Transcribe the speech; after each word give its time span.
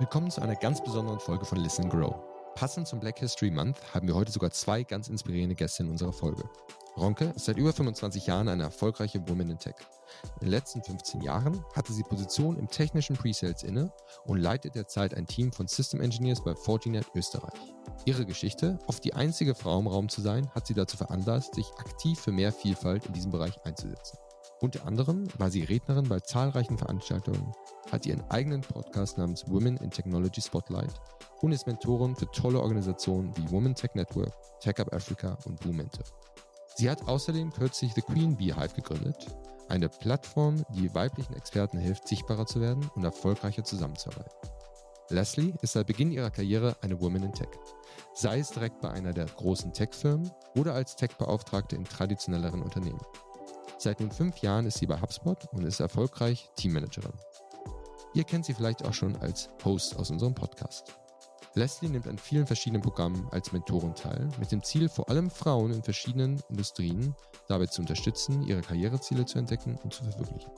Willkommen 0.00 0.30
zu 0.30 0.40
einer 0.40 0.56
ganz 0.56 0.82
besonderen 0.82 1.20
Folge 1.20 1.44
von 1.44 1.58
Listen 1.58 1.90
Grow. 1.90 2.14
Passend 2.54 2.88
zum 2.88 3.00
Black 3.00 3.18
History 3.18 3.50
Month 3.50 3.78
haben 3.92 4.08
wir 4.08 4.14
heute 4.14 4.32
sogar 4.32 4.50
zwei 4.50 4.82
ganz 4.82 5.08
inspirierende 5.08 5.54
Gäste 5.54 5.82
in 5.82 5.90
unserer 5.90 6.12
Folge. 6.12 6.42
Ronke 6.96 7.32
ist 7.36 7.44
seit 7.44 7.58
über 7.58 7.72
25 7.72 8.26
Jahren 8.26 8.48
eine 8.48 8.62
erfolgreiche 8.62 9.26
Woman 9.28 9.50
in 9.50 9.58
Tech. 9.58 9.74
In 10.36 10.46
den 10.46 10.48
letzten 10.48 10.82
15 10.82 11.20
Jahren 11.20 11.64
hatte 11.74 11.92
sie 11.92 12.02
Position 12.02 12.56
im 12.56 12.68
technischen 12.68 13.14
Presales 13.16 13.62
inne 13.62 13.92
und 14.24 14.38
leitet 14.38 14.74
derzeit 14.74 15.14
ein 15.14 15.26
Team 15.26 15.52
von 15.52 15.68
System 15.68 16.00
Engineers 16.00 16.42
bei 16.42 16.54
Fortinet 16.54 17.06
Österreich. 17.14 17.60
Ihre 18.04 18.26
Geschichte, 18.26 18.78
oft 18.86 19.04
die 19.04 19.14
einzige 19.14 19.54
Frau 19.54 19.78
im 19.78 19.86
Raum 19.86 20.08
zu 20.08 20.20
sein, 20.22 20.50
hat 20.54 20.66
sie 20.66 20.74
dazu 20.74 20.96
veranlasst, 20.96 21.54
sich 21.54 21.70
aktiv 21.78 22.18
für 22.18 22.32
mehr 22.32 22.52
Vielfalt 22.52 23.06
in 23.06 23.12
diesem 23.12 23.30
Bereich 23.30 23.64
einzusetzen. 23.64 24.18
Unter 24.60 24.86
anderem 24.86 25.26
war 25.38 25.50
sie 25.50 25.62
Rednerin 25.62 26.06
bei 26.06 26.20
zahlreichen 26.20 26.76
Veranstaltungen, 26.76 27.54
hat 27.90 28.04
ihren 28.04 28.22
eigenen 28.30 28.60
Podcast 28.60 29.16
namens 29.16 29.48
Women 29.48 29.78
in 29.78 29.90
Technology 29.90 30.42
Spotlight 30.42 30.92
und 31.40 31.52
ist 31.52 31.66
Mentorin 31.66 32.14
für 32.14 32.30
tolle 32.30 32.60
Organisationen 32.60 33.34
wie 33.38 33.50
Women 33.50 33.74
Tech 33.74 33.94
Network, 33.94 34.34
Tech 34.60 34.78
Up 34.78 34.92
Africa 34.92 35.38
und 35.46 35.60
Boomente. 35.60 36.02
Sie 36.76 36.90
hat 36.90 37.08
außerdem 37.08 37.50
kürzlich 37.52 37.94
The 37.94 38.02
Queen 38.02 38.36
Beehive 38.36 38.74
gegründet, 38.74 39.34
eine 39.70 39.88
Plattform, 39.88 40.62
die 40.74 40.94
weiblichen 40.94 41.34
Experten 41.36 41.78
hilft, 41.78 42.06
sichtbarer 42.06 42.44
zu 42.44 42.60
werden 42.60 42.90
und 42.94 43.04
erfolgreicher 43.04 43.64
zusammenzuarbeiten. 43.64 44.30
Leslie 45.08 45.54
ist 45.62 45.72
seit 45.72 45.86
Beginn 45.86 46.12
ihrer 46.12 46.30
Karriere 46.30 46.76
eine 46.82 47.00
Woman 47.00 47.22
in 47.22 47.32
Tech. 47.32 47.48
Sei 48.14 48.38
es 48.40 48.50
direkt 48.50 48.80
bei 48.80 48.90
einer 48.90 49.12
der 49.12 49.26
großen 49.26 49.72
Tech-Firmen 49.72 50.30
oder 50.56 50.74
als 50.74 50.96
Tech-Beauftragte 50.96 51.76
in 51.76 51.84
traditionelleren 51.84 52.62
Unternehmen. 52.62 53.00
Seit 53.82 53.98
nun 53.98 54.10
fünf 54.10 54.36
Jahren 54.42 54.66
ist 54.66 54.76
sie 54.76 54.86
bei 54.86 55.00
HubSpot 55.00 55.46
und 55.52 55.64
ist 55.64 55.80
erfolgreich 55.80 56.50
Teammanagerin. 56.54 57.14
Ihr 58.12 58.24
kennt 58.24 58.44
sie 58.44 58.52
vielleicht 58.52 58.84
auch 58.84 58.92
schon 58.92 59.16
als 59.16 59.48
Host 59.64 59.98
aus 59.98 60.10
unserem 60.10 60.34
Podcast. 60.34 60.98
Leslie 61.54 61.88
nimmt 61.88 62.06
an 62.06 62.18
vielen 62.18 62.46
verschiedenen 62.46 62.82
Programmen 62.82 63.26
als 63.30 63.52
Mentorin 63.52 63.94
teil, 63.94 64.28
mit 64.38 64.52
dem 64.52 64.62
Ziel, 64.62 64.90
vor 64.90 65.08
allem 65.08 65.30
Frauen 65.30 65.72
in 65.72 65.82
verschiedenen 65.82 66.42
Industrien 66.50 67.16
dabei 67.48 67.66
zu 67.66 67.80
unterstützen, 67.80 68.42
ihre 68.42 68.60
Karriereziele 68.60 69.24
zu 69.24 69.38
entdecken 69.38 69.78
und 69.82 69.94
zu 69.94 70.04
verwirklichen. 70.04 70.52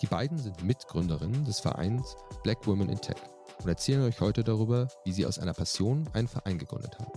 Die 0.00 0.06
beiden 0.06 0.38
sind 0.38 0.64
Mitgründerinnen 0.64 1.44
des 1.44 1.60
Vereins 1.60 2.16
Black 2.44 2.66
Women 2.66 2.88
in 2.88 2.98
Tech 2.98 3.18
und 3.60 3.68
erzählen 3.68 4.04
euch 4.04 4.22
heute 4.22 4.42
darüber, 4.42 4.88
wie 5.04 5.12
sie 5.12 5.26
aus 5.26 5.38
einer 5.38 5.52
Passion 5.52 6.08
einen 6.14 6.28
Verein 6.28 6.56
gegründet 6.56 6.98
haben. 6.98 7.12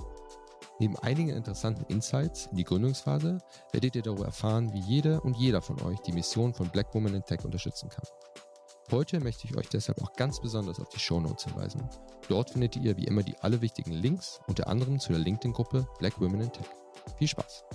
Neben 0.79 0.97
einigen 0.99 1.29
interessanten 1.29 1.85
Insights 1.85 2.47
in 2.51 2.57
die 2.57 2.63
Gründungsphase 2.63 3.39
werdet 3.71 3.95
ihr 3.95 4.03
darüber 4.03 4.25
erfahren, 4.25 4.71
wie 4.73 4.79
jede 4.79 5.21
und 5.21 5.35
jeder 5.35 5.61
von 5.61 5.81
euch 5.81 5.99
die 6.01 6.11
Mission 6.11 6.53
von 6.53 6.69
Black 6.69 6.93
Women 6.93 7.15
in 7.15 7.23
Tech 7.23 7.43
unterstützen 7.43 7.89
kann. 7.89 8.05
Heute 8.91 9.19
möchte 9.19 9.47
ich 9.47 9.57
euch 9.57 9.67
deshalb 9.67 10.01
auch 10.01 10.13
ganz 10.13 10.39
besonders 10.39 10.79
auf 10.79 10.89
die 10.89 10.99
Show 10.99 11.19
Notes 11.19 11.45
hinweisen. 11.45 11.89
Dort 12.29 12.51
findet 12.51 12.75
ihr 12.77 12.95
wie 12.95 13.05
immer 13.05 13.23
die 13.23 13.37
alle 13.39 13.61
wichtigen 13.61 13.91
Links, 13.91 14.39
unter 14.47 14.67
anderem 14.67 14.99
zu 14.99 15.11
der 15.11 15.19
LinkedIn-Gruppe 15.19 15.87
Black 15.99 16.21
Women 16.21 16.41
in 16.41 16.51
Tech. 16.53 16.67
Viel 17.17 17.27
Spaß! 17.27 17.65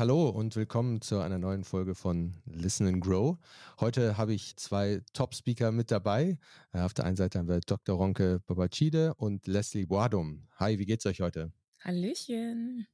Hallo 0.00 0.30
und 0.30 0.56
willkommen 0.56 1.02
zu 1.02 1.18
einer 1.18 1.36
neuen 1.36 1.62
Folge 1.62 1.94
von 1.94 2.32
Listen 2.46 2.86
and 2.86 3.04
Grow. 3.04 3.36
Heute 3.80 4.16
habe 4.16 4.32
ich 4.32 4.56
zwei 4.56 5.02
Top-Speaker 5.12 5.72
mit 5.72 5.90
dabei. 5.90 6.38
Äh, 6.72 6.80
auf 6.80 6.94
der 6.94 7.04
einen 7.04 7.16
Seite 7.16 7.38
haben 7.38 7.48
wir 7.48 7.60
Dr. 7.60 7.96
Ronke 7.96 8.40
Babacide 8.46 9.12
und 9.16 9.46
Leslie 9.46 9.84
Boadum. 9.84 10.48
Hi, 10.58 10.78
wie 10.78 10.86
geht's 10.86 11.04
euch 11.04 11.20
heute? 11.20 11.52
Hallöchen. 11.80 12.86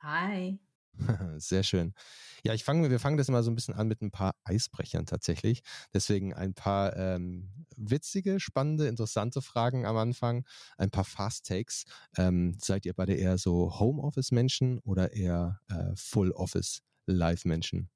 Hi. 0.00 0.60
Sehr 1.38 1.62
schön. 1.62 1.94
Ja, 2.44 2.54
ich 2.54 2.64
fange, 2.64 2.90
wir 2.90 3.00
fangen 3.00 3.16
das 3.16 3.28
immer 3.28 3.42
so 3.42 3.50
ein 3.50 3.54
bisschen 3.54 3.74
an 3.74 3.88
mit 3.88 4.02
ein 4.02 4.10
paar 4.10 4.34
Eisbrechern 4.44 5.06
tatsächlich. 5.06 5.62
Deswegen 5.94 6.34
ein 6.34 6.54
paar 6.54 6.96
ähm, 6.96 7.66
witzige, 7.76 8.40
spannende, 8.40 8.86
interessante 8.86 9.42
Fragen 9.42 9.86
am 9.86 9.96
Anfang, 9.96 10.46
ein 10.78 10.90
paar 10.90 11.04
Fast 11.04 11.46
Takes. 11.46 11.84
Ähm, 12.16 12.56
seid 12.60 12.86
ihr 12.86 12.94
beide 12.94 13.14
eher 13.14 13.38
so 13.38 13.78
Homeoffice-Menschen 13.78 14.78
oder 14.80 15.12
eher 15.12 15.60
äh, 15.68 15.94
Full-Office-Live-Menschen? 15.96 17.90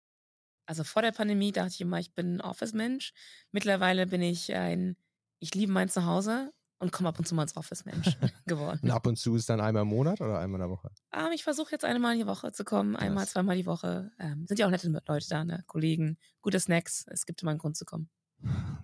Also 0.66 0.84
vor 0.84 1.02
der 1.02 1.12
Pandemie 1.12 1.52
dachte 1.52 1.72
ich 1.74 1.80
immer, 1.80 1.98
ich 1.98 2.14
bin 2.14 2.36
ein 2.36 2.40
Office-Mensch. 2.40 3.12
Mittlerweile 3.50 4.06
bin 4.06 4.22
ich 4.22 4.54
ein, 4.54 4.96
ich 5.40 5.54
liebe 5.54 5.72
mein 5.72 5.88
Zuhause 5.88 6.52
und 6.84 6.92
komme 6.92 7.08
ab 7.08 7.18
und 7.18 7.26
zu 7.26 7.34
mal 7.34 7.42
ins 7.42 7.56
Office 7.56 7.84
Mensch 7.84 8.16
geworden. 8.46 8.80
Und 8.82 8.90
ab 8.90 9.06
und 9.06 9.16
zu 9.16 9.34
ist 9.34 9.48
dann 9.48 9.60
einmal 9.60 9.82
im 9.82 9.88
Monat 9.88 10.20
oder 10.20 10.38
einmal 10.38 10.60
in 10.60 10.68
der 10.68 10.70
Woche? 10.70 10.90
Ähm, 11.12 11.32
ich 11.34 11.42
versuche 11.42 11.72
jetzt 11.72 11.84
einmal 11.84 12.16
die 12.16 12.26
Woche 12.26 12.52
zu 12.52 12.64
kommen, 12.64 12.94
einmal, 12.94 13.24
yes. 13.24 13.32
zweimal 13.32 13.56
die 13.56 13.66
Woche. 13.66 14.12
Ähm, 14.20 14.46
sind 14.46 14.58
ja 14.58 14.66
auch 14.66 14.70
nette 14.70 14.88
Leute 14.88 15.28
da, 15.28 15.44
ne? 15.44 15.64
Kollegen, 15.66 16.18
gute 16.42 16.60
Snacks. 16.60 17.06
Es 17.08 17.26
gibt 17.26 17.42
immer 17.42 17.50
einen 17.50 17.58
Grund 17.58 17.76
zu 17.76 17.84
kommen. 17.84 18.10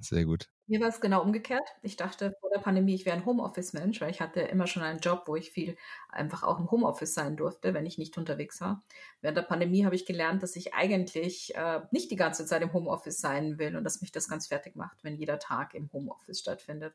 Sehr 0.00 0.24
gut. 0.24 0.48
Mir 0.66 0.80
war 0.80 0.88
es 0.88 1.00
genau 1.00 1.20
umgekehrt. 1.22 1.68
Ich 1.82 1.96
dachte 1.96 2.32
vor 2.40 2.48
der 2.54 2.60
Pandemie, 2.60 2.94
ich 2.94 3.04
wäre 3.04 3.16
ein 3.16 3.26
Homeoffice-Mensch, 3.26 4.00
weil 4.00 4.10
ich 4.10 4.20
hatte 4.20 4.40
immer 4.40 4.66
schon 4.66 4.82
einen 4.82 5.00
Job, 5.00 5.24
wo 5.26 5.36
ich 5.36 5.50
viel 5.50 5.76
einfach 6.08 6.42
auch 6.42 6.58
im 6.58 6.70
Homeoffice 6.70 7.12
sein 7.12 7.36
durfte, 7.36 7.74
wenn 7.74 7.86
ich 7.86 7.98
nicht 7.98 8.16
unterwegs 8.16 8.60
war. 8.60 8.82
Während 9.20 9.36
der 9.36 9.42
Pandemie 9.42 9.84
habe 9.84 9.96
ich 9.96 10.06
gelernt, 10.06 10.42
dass 10.42 10.56
ich 10.56 10.72
eigentlich 10.72 11.54
äh, 11.56 11.80
nicht 11.90 12.10
die 12.10 12.16
ganze 12.16 12.46
Zeit 12.46 12.62
im 12.62 12.72
Homeoffice 12.72 13.20
sein 13.20 13.58
will 13.58 13.76
und 13.76 13.84
dass 13.84 14.00
mich 14.00 14.12
das 14.12 14.28
ganz 14.28 14.46
fertig 14.46 14.76
macht, 14.76 15.02
wenn 15.02 15.16
jeder 15.16 15.38
Tag 15.38 15.74
im 15.74 15.92
Homeoffice 15.92 16.38
stattfindet. 16.40 16.94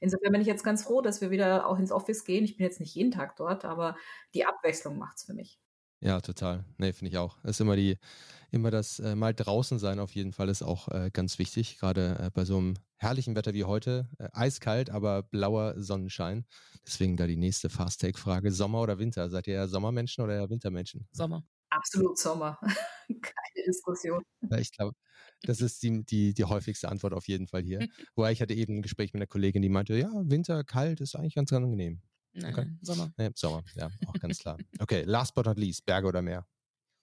Insofern 0.00 0.32
bin 0.32 0.40
ich 0.40 0.46
jetzt 0.46 0.64
ganz 0.64 0.84
froh, 0.84 1.00
dass 1.00 1.20
wir 1.20 1.30
wieder 1.30 1.66
auch 1.66 1.78
ins 1.78 1.92
Office 1.92 2.24
gehen. 2.24 2.44
Ich 2.44 2.56
bin 2.56 2.64
jetzt 2.64 2.80
nicht 2.80 2.94
jeden 2.94 3.10
Tag 3.10 3.36
dort, 3.36 3.64
aber 3.64 3.96
die 4.34 4.44
Abwechslung 4.44 4.98
macht's 4.98 5.24
für 5.24 5.34
mich. 5.34 5.60
Ja, 6.00 6.20
total. 6.20 6.64
Nee, 6.76 6.92
finde 6.92 7.10
ich 7.10 7.18
auch. 7.18 7.42
ist 7.44 7.60
immer 7.60 7.74
die, 7.74 7.98
immer 8.50 8.70
das 8.70 8.98
äh, 8.98 9.14
mal 9.14 9.34
draußen 9.34 9.78
sein 9.78 9.98
auf 9.98 10.14
jeden 10.14 10.32
Fall 10.32 10.48
ist 10.50 10.62
auch 10.62 10.88
äh, 10.88 11.10
ganz 11.10 11.38
wichtig, 11.38 11.78
gerade 11.78 12.18
äh, 12.20 12.30
bei 12.32 12.44
so 12.44 12.58
einem 12.58 12.74
herrlichen 12.96 13.34
Wetter 13.34 13.54
wie 13.54 13.64
heute. 13.64 14.08
Äh, 14.18 14.28
eiskalt, 14.32 14.90
aber 14.90 15.22
blauer 15.22 15.74
Sonnenschein. 15.78 16.44
Deswegen 16.86 17.16
da 17.16 17.26
die 17.26 17.36
nächste 17.36 17.70
Fast-Take-Frage. 17.70 18.52
Sommer 18.52 18.82
oder 18.82 18.98
Winter? 18.98 19.28
Seid 19.30 19.46
ihr 19.46 19.54
eher 19.54 19.68
Sommermenschen 19.68 20.22
oder 20.22 20.34
eher 20.34 20.50
Wintermenschen? 20.50 21.08
Sommer. 21.12 21.44
Absolut 21.76 22.18
Sommer. 22.18 22.58
Keine 23.08 23.66
Diskussion. 23.66 24.22
Ja, 24.50 24.58
ich 24.58 24.72
glaube, 24.72 24.94
das 25.42 25.60
ist 25.60 25.82
die, 25.82 26.04
die, 26.04 26.32
die 26.32 26.44
häufigste 26.44 26.88
Antwort 26.88 27.12
auf 27.12 27.28
jeden 27.28 27.46
Fall 27.46 27.62
hier. 27.62 27.80
Wobei 28.16 28.32
ich 28.32 28.40
hatte 28.40 28.54
eben 28.54 28.78
ein 28.78 28.82
Gespräch 28.82 29.12
mit 29.12 29.20
einer 29.20 29.26
Kollegin, 29.26 29.62
die 29.62 29.68
meinte, 29.68 29.94
ja, 29.96 30.10
Winter, 30.12 30.64
kalt 30.64 31.00
ist 31.00 31.14
eigentlich 31.14 31.34
ganz 31.34 31.52
angenehm. 31.52 32.00
Nein, 32.32 32.52
okay. 32.52 32.66
Sommer. 32.80 33.12
Nee, 33.16 33.30
Sommer, 33.34 33.62
ja, 33.74 33.90
auch 34.06 34.14
ganz 34.14 34.38
klar. 34.38 34.58
Okay, 34.78 35.02
last 35.02 35.34
but 35.34 35.46
not 35.46 35.58
least, 35.58 35.84
Berge 35.84 36.06
oder 36.06 36.22
Meer? 36.22 36.46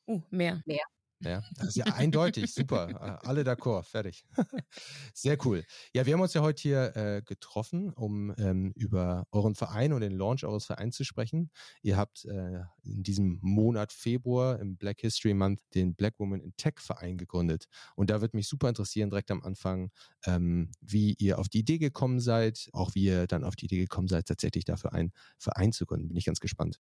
Uh, 0.07 0.21
Meer. 0.29 0.61
Meer. 0.65 0.85
Ja, 1.23 1.43
das 1.55 1.67
ist 1.69 1.75
ja 1.75 1.85
eindeutig, 1.85 2.53
super. 2.53 2.89
Äh, 2.89 3.27
alle 3.27 3.43
d'accord, 3.43 3.83
fertig. 3.83 4.25
Sehr 5.13 5.37
cool. 5.45 5.63
Ja, 5.93 6.05
wir 6.05 6.13
haben 6.13 6.21
uns 6.21 6.33
ja 6.33 6.41
heute 6.41 6.61
hier 6.61 6.95
äh, 6.95 7.21
getroffen, 7.21 7.91
um 7.91 8.33
ähm, 8.37 8.71
über 8.75 9.25
euren 9.31 9.55
Verein 9.55 9.93
und 9.93 10.01
den 10.01 10.11
Launch 10.13 10.43
eures 10.43 10.65
Vereins 10.65 10.95
zu 10.95 11.03
sprechen. 11.03 11.51
Ihr 11.81 11.97
habt 11.97 12.25
äh, 12.25 12.61
in 12.83 13.03
diesem 13.03 13.39
Monat 13.41 13.91
Februar 13.93 14.59
im 14.59 14.77
Black 14.77 15.01
History 15.01 15.33
Month 15.33 15.61
den 15.75 15.95
Black 15.95 16.19
Woman 16.19 16.41
in 16.41 16.55
Tech 16.57 16.75
Verein 16.79 17.17
gegründet. 17.17 17.65
Und 17.95 18.09
da 18.09 18.21
wird 18.21 18.33
mich 18.33 18.47
super 18.47 18.69
interessieren, 18.69 19.09
direkt 19.09 19.31
am 19.31 19.41
Anfang, 19.41 19.91
ähm, 20.25 20.71
wie 20.81 21.13
ihr 21.13 21.39
auf 21.39 21.49
die 21.49 21.59
Idee 21.59 21.77
gekommen 21.77 22.19
seid, 22.19 22.69
auch 22.73 22.95
wie 22.95 23.05
ihr 23.05 23.27
dann 23.27 23.43
auf 23.43 23.55
die 23.55 23.65
Idee 23.65 23.79
gekommen 23.79 24.07
seid, 24.07 24.27
tatsächlich 24.27 24.65
dafür 24.65 24.93
einen 24.93 25.11
Verein 25.37 25.71
zu 25.71 25.85
gründen. 25.85 26.07
Bin 26.09 26.17
ich 26.17 26.25
ganz 26.25 26.39
gespannt. 26.39 26.79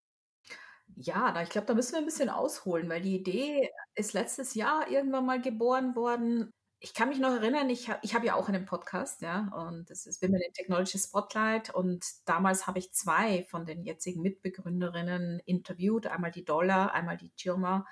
Ja, 0.97 1.33
da, 1.33 1.43
ich 1.43 1.49
glaube, 1.49 1.67
da 1.67 1.75
müssen 1.75 1.93
wir 1.93 1.99
ein 1.99 2.05
bisschen 2.05 2.29
ausholen, 2.29 2.89
weil 2.89 3.01
die 3.01 3.17
Idee 3.17 3.71
ist 3.95 4.13
letztes 4.13 4.55
Jahr 4.55 4.89
irgendwann 4.91 5.27
mal 5.27 5.41
geboren 5.41 5.97
worden. 5.97 6.51
Ich 6.81 6.95
kann 6.95 7.09
mich 7.09 7.19
noch 7.19 7.31
erinnern, 7.31 7.71
ich 7.71 7.89
habe 7.89 8.01
ich 8.03 8.15
hab 8.15 8.25
ja 8.25 8.35
auch 8.35 8.49
einen 8.49 8.67
Podcast, 8.67 9.23
ja, 9.23 9.49
und 9.55 9.89
das 9.89 10.07
ist 10.07 10.21
Women 10.23 10.41
in 10.41 10.53
Technology 10.53 10.99
Spotlight. 10.99 11.75
Und 11.75 12.05
damals 12.27 12.67
habe 12.67 12.79
ich 12.79 12.93
zwei 12.93 13.45
von 13.45 13.65
den 13.67 13.85
jetzigen 13.85 14.21
Mitbegründerinnen 14.23 15.41
interviewt, 15.47 16.07
einmal 16.07 16.31
die 16.33 16.45
Dollar, 16.45 16.93
einmal 16.93 17.17
die 17.17 17.33
Girma 17.37 17.87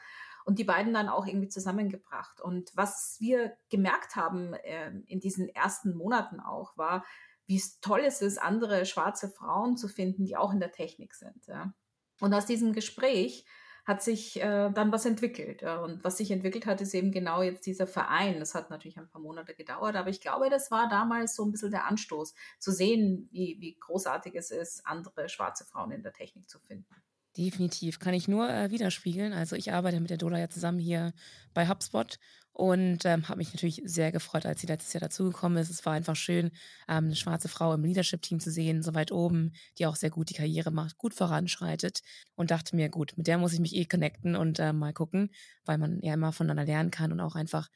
und 0.45 0.59
die 0.59 0.65
beiden 0.65 0.93
dann 0.93 1.09
auch 1.09 1.27
irgendwie 1.27 1.49
zusammengebracht. 1.49 2.41
Und 2.41 2.73
was 2.75 3.17
wir 3.21 3.57
gemerkt 3.71 4.17
haben 4.17 4.55
äh, 4.55 4.91
in 5.07 5.21
diesen 5.21 5.49
ersten 5.49 5.95
Monaten 5.97 6.41
auch, 6.41 6.77
war, 6.77 7.05
wie 7.47 7.63
toll 7.81 8.01
es 8.05 8.23
ist, 8.23 8.39
andere 8.39 8.87
schwarze 8.87 9.29
Frauen 9.29 9.77
zu 9.77 9.89
finden, 9.89 10.25
die 10.25 10.37
auch 10.37 10.53
in 10.53 10.61
der 10.61 10.73
Technik 10.73 11.15
sind. 11.15 11.47
Ja. 11.47 11.73
Und 12.21 12.35
aus 12.35 12.47
diesem 12.47 12.73
Gespräch 12.73 13.45
hat 13.85 14.03
sich 14.03 14.41
äh, 14.41 14.71
dann 14.71 14.93
was 14.93 15.07
entwickelt. 15.07 15.63
Und 15.63 16.05
was 16.05 16.19
sich 16.19 16.31
entwickelt 16.31 16.67
hat, 16.67 16.81
ist 16.81 16.95
eben 16.95 17.11
genau 17.11 17.43
jetzt 17.43 17.67
dieser 17.67 17.87
Verein. 17.87 18.39
Das 18.39 18.55
hat 18.55 18.71
natürlich 18.71 18.99
ein 18.99 19.09
paar 19.09 19.21
Monate 19.21 19.55
gedauert, 19.55 19.97
aber 19.97 20.11
ich 20.11 20.21
glaube, 20.21 20.51
das 20.51 20.71
war 20.71 20.89
damals 20.89 21.35
so 21.35 21.45
ein 21.45 21.51
bisschen 21.51 21.71
der 21.71 21.87
Anstoß, 21.87 22.35
zu 22.59 22.71
sehen, 22.71 23.29
wie, 23.33 23.57
wie 23.61 23.77
großartig 23.79 24.35
es 24.35 24.51
ist, 24.51 24.87
andere 24.87 25.29
schwarze 25.29 25.65
Frauen 25.65 25.93
in 25.93 26.03
der 26.03 26.13
Technik 26.13 26.49
zu 26.49 26.61
finden. 26.61 26.95
Definitiv, 27.37 28.01
kann 28.01 28.15
ich 28.15 28.29
nur 28.29 28.49
äh, 28.49 28.71
widerspiegeln. 28.71 29.33
Also 29.33 29.57
ich 29.57 29.73
arbeite 29.73 30.01
mit 30.01 30.11
der 30.11 30.19
Dola 30.19 30.39
ja 30.39 30.49
zusammen 30.49 30.81
hier 30.81 31.13
bei 31.55 31.69
HubSpot 31.69 32.19
und 32.53 33.05
ähm, 33.05 33.29
habe 33.29 33.39
mich 33.39 33.53
natürlich 33.55 33.81
sehr 33.85 34.13
gefreut, 34.13 34.45
als 34.45 34.61
sie 34.61 34.67
letztes 34.67 34.93
Jahr 34.93 35.01
dazugekommen 35.01 35.59
ist. 35.59 35.71
Es 35.71 35.87
war 35.87 35.93
einfach 35.93 36.17
schön, 36.17 36.51
ähm, 36.89 37.07
eine 37.07 37.17
schwarze 37.17 37.49
Frau 37.49 37.73
im 37.73 37.85
Leadership-Team 37.85 38.41
zu 38.41 38.51
sehen, 38.51 38.83
so 38.83 38.95
weit 38.95 39.13
oben, 39.13 39.53
die 39.79 39.87
auch 39.87 39.97
sehr 39.97 40.11
gut 40.11 40.31
die 40.31 40.35
Karriere 40.35 40.71
macht, 40.71 40.99
gut 40.99 41.15
voranschreitet 41.15 42.01
und 42.35 42.51
dachte 42.51 42.77
mir, 42.77 42.89
gut, 42.89 43.15
mit 43.17 43.27
der 43.27 43.39
muss 43.39 43.53
ich 43.53 43.61
mich 43.61 43.75
eh 43.77 43.85
connecten 43.85 44.37
und 44.37 44.59
äh, 44.59 44.73
mal 44.73 44.93
gucken, 44.93 45.31
weil 45.65 45.79
man 45.79 46.01
ja 46.03 46.15
immer 46.15 46.33
voneinander 46.33 46.65
lernen 46.65 46.91
kann 46.91 47.13
und 47.13 47.21
auch 47.21 47.35
einfach 47.35 47.69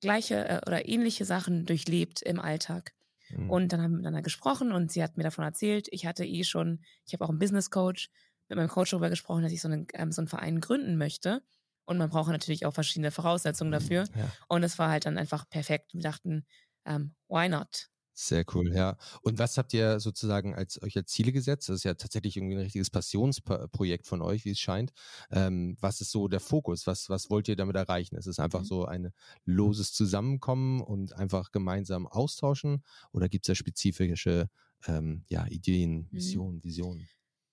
gleiche 0.00 0.48
äh, 0.48 0.60
oder 0.66 0.88
ähnliche 0.88 1.24
Sachen 1.24 1.66
durchlebt 1.66 2.22
im 2.22 2.40
Alltag. 2.40 2.92
Mhm. 3.30 3.50
Und 3.50 3.72
dann 3.72 3.80
haben 3.80 3.92
wir 3.92 3.98
miteinander 3.98 4.22
gesprochen 4.22 4.72
und 4.72 4.90
sie 4.90 5.02
hat 5.02 5.16
mir 5.16 5.24
davon 5.24 5.44
erzählt, 5.44 5.88
ich 5.90 6.06
hatte 6.06 6.24
eh 6.24 6.44
schon, 6.44 6.80
ich 7.06 7.12
habe 7.12 7.24
auch 7.24 7.30
einen 7.30 7.38
Business 7.38 7.70
Coach, 7.70 8.10
mit 8.48 8.56
meinem 8.56 8.68
Coach 8.68 8.90
darüber 8.90 9.10
gesprochen, 9.10 9.42
dass 9.42 9.52
ich 9.52 9.60
so 9.60 9.68
einen, 9.68 9.86
ähm, 9.94 10.12
so 10.12 10.20
einen 10.20 10.28
Verein 10.28 10.60
gründen 10.60 10.96
möchte. 10.96 11.42
Und 11.84 11.98
man 11.98 12.10
braucht 12.10 12.30
natürlich 12.30 12.66
auch 12.66 12.74
verschiedene 12.74 13.10
Voraussetzungen 13.10 13.72
dafür. 13.72 14.04
Ja. 14.14 14.32
Und 14.48 14.62
es 14.62 14.78
war 14.78 14.90
halt 14.90 15.06
dann 15.06 15.18
einfach 15.18 15.48
perfekt. 15.48 15.92
Wir 15.94 16.02
dachten, 16.02 16.44
ähm, 16.84 17.14
why 17.28 17.48
not? 17.48 17.90
Sehr 18.22 18.44
cool, 18.54 18.70
ja. 18.74 18.98
Und 19.22 19.38
was 19.38 19.56
habt 19.56 19.72
ihr 19.72 19.98
sozusagen 19.98 20.54
als 20.54 20.82
euch 20.82 20.94
als 20.94 21.10
Ziele 21.10 21.32
gesetzt? 21.32 21.70
Das 21.70 21.76
ist 21.76 21.84
ja 21.84 21.94
tatsächlich 21.94 22.36
irgendwie 22.36 22.54
ein 22.56 22.60
richtiges 22.60 22.90
Passionsprojekt 22.90 24.06
von 24.06 24.20
euch, 24.20 24.44
wie 24.44 24.50
es 24.50 24.58
scheint. 24.58 24.92
Ähm, 25.30 25.78
was 25.80 26.02
ist 26.02 26.10
so 26.10 26.28
der 26.28 26.40
Fokus? 26.40 26.86
Was, 26.86 27.08
was 27.08 27.30
wollt 27.30 27.48
ihr 27.48 27.56
damit 27.56 27.76
erreichen? 27.76 28.16
Ist 28.16 28.26
es 28.26 28.38
einfach 28.38 28.60
mhm. 28.60 28.66
so 28.66 28.84
ein 28.84 29.12
loses 29.46 29.94
Zusammenkommen 29.94 30.82
und 30.82 31.14
einfach 31.14 31.50
gemeinsam 31.50 32.06
austauschen? 32.06 32.84
Oder 33.12 33.30
gibt 33.30 33.46
es 33.46 33.52
da 33.52 33.54
spezifische 33.54 34.50
ähm, 34.86 35.24
ja, 35.28 35.46
Ideen, 35.46 36.06
Missionen, 36.10 36.56
mhm. 36.56 36.64
Visionen? 36.64 37.08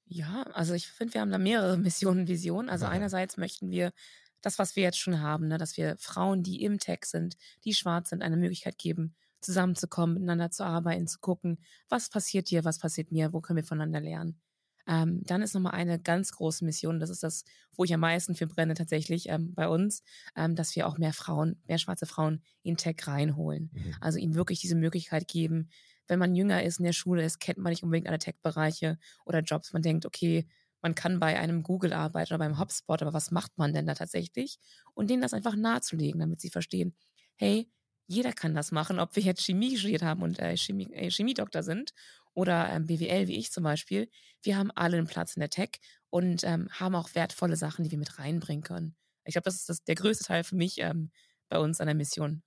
Ja, 0.07 0.43
also 0.53 0.73
ich 0.73 0.87
finde, 0.87 1.15
wir 1.15 1.21
haben 1.21 1.31
da 1.31 1.37
mehrere 1.37 1.77
Missionen, 1.77 2.27
Visionen. 2.27 2.69
Also 2.69 2.85
ja. 2.85 2.91
einerseits 2.91 3.37
möchten 3.37 3.69
wir 3.69 3.91
das, 4.41 4.59
was 4.59 4.75
wir 4.75 4.83
jetzt 4.83 4.99
schon 4.99 5.21
haben, 5.21 5.47
ne, 5.47 5.57
dass 5.57 5.77
wir 5.77 5.97
Frauen, 5.97 6.43
die 6.43 6.63
im 6.63 6.79
Tech 6.79 7.05
sind, 7.05 7.37
die 7.65 7.73
schwarz 7.73 8.09
sind, 8.09 8.21
eine 8.21 8.37
Möglichkeit 8.37 8.77
geben, 8.77 9.15
zusammenzukommen, 9.41 10.15
miteinander 10.15 10.51
zu 10.51 10.63
arbeiten, 10.63 11.07
zu 11.07 11.19
gucken, 11.19 11.59
was 11.89 12.09
passiert 12.09 12.49
dir, 12.49 12.63
was 12.63 12.79
passiert 12.79 13.11
mir, 13.11 13.33
wo 13.33 13.41
können 13.41 13.57
wir 13.57 13.63
voneinander 13.63 13.99
lernen. 13.99 14.39
Ähm, 14.87 15.21
dann 15.25 15.41
ist 15.41 15.53
nochmal 15.53 15.73
eine 15.73 15.99
ganz 15.99 16.31
große 16.31 16.63
Mission, 16.63 16.99
das 16.99 17.09
ist 17.09 17.21
das, 17.21 17.43
wo 17.75 17.83
ich 17.83 17.93
am 17.93 17.99
meisten 17.99 18.35
für 18.35 18.47
brenne 18.47 18.73
tatsächlich 18.73 19.27
ähm, 19.27 19.53
bei 19.53 19.67
uns, 19.67 20.01
ähm, 20.35 20.55
dass 20.55 20.75
wir 20.77 20.87
auch 20.87 20.97
mehr 20.97 21.11
Frauen, 21.11 21.61
mehr 21.67 21.77
schwarze 21.77 22.05
Frauen 22.05 22.41
in 22.63 22.77
Tech 22.77 22.95
reinholen. 23.05 23.69
Mhm. 23.73 23.95
Also 23.99 24.17
ihnen 24.17 24.35
wirklich 24.35 24.61
diese 24.61 24.75
Möglichkeit 24.75 25.27
geben, 25.27 25.69
wenn 26.07 26.19
man 26.19 26.35
jünger 26.35 26.63
ist 26.63 26.79
in 26.79 26.85
der 26.85 26.93
Schule 26.93 27.23
ist, 27.23 27.39
kennt 27.39 27.57
man 27.57 27.71
nicht 27.71 27.83
unbedingt 27.83 28.07
alle 28.07 28.19
Tech-Bereiche 28.19 28.97
oder 29.25 29.39
Jobs. 29.41 29.73
Man 29.73 29.81
denkt, 29.81 30.05
okay, 30.05 30.47
man 30.81 30.95
kann 30.95 31.19
bei 31.19 31.39
einem 31.39 31.63
Google 31.63 31.93
arbeiten 31.93 32.33
oder 32.33 32.39
beim 32.39 32.59
HubSpot, 32.59 33.01
aber 33.01 33.13
was 33.13 33.31
macht 33.31 33.57
man 33.57 33.73
denn 33.73 33.87
da 33.87 33.93
tatsächlich? 33.93 34.59
Und 34.93 35.09
denen 35.09 35.21
das 35.21 35.33
einfach 35.33 35.55
nahezulegen, 35.55 36.19
damit 36.19 36.39
sie 36.39 36.49
verstehen, 36.49 36.95
hey, 37.35 37.69
jeder 38.07 38.31
kann 38.31 38.55
das 38.55 38.71
machen, 38.71 38.99
ob 38.99 39.15
wir 39.15 39.23
jetzt 39.23 39.43
Chemie 39.43 39.77
studiert 39.77 40.01
haben 40.01 40.21
und 40.21 40.39
äh, 40.39 40.55
Chemie, 40.55 40.91
äh, 40.93 41.09
Chemiedoktor 41.09 41.61
sind 41.61 41.93
oder 42.33 42.69
ähm, 42.69 42.85
BWL, 42.85 43.27
wie 43.27 43.35
ich 43.37 43.51
zum 43.51 43.63
Beispiel. 43.63 44.09
Wir 44.43 44.57
haben 44.57 44.71
alle 44.71 44.97
einen 44.97 45.07
Platz 45.07 45.35
in 45.35 45.41
der 45.41 45.49
Tech 45.49 45.79
und 46.09 46.43
ähm, 46.43 46.69
haben 46.71 46.95
auch 46.95 47.15
wertvolle 47.15 47.57
Sachen, 47.57 47.83
die 47.83 47.91
wir 47.91 47.97
mit 47.97 48.17
reinbringen 48.17 48.63
können. 48.63 48.95
Ich 49.25 49.33
glaube, 49.33 49.45
das 49.45 49.55
ist 49.55 49.69
das, 49.69 49.83
der 49.83 49.95
größte 49.95 50.23
Teil 50.23 50.43
für 50.45 50.55
mich 50.55 50.77
ähm, 50.79 51.11
bei 51.49 51.59
uns 51.59 51.81
an 51.81 51.87
der 51.87 51.95
Mission. 51.95 52.43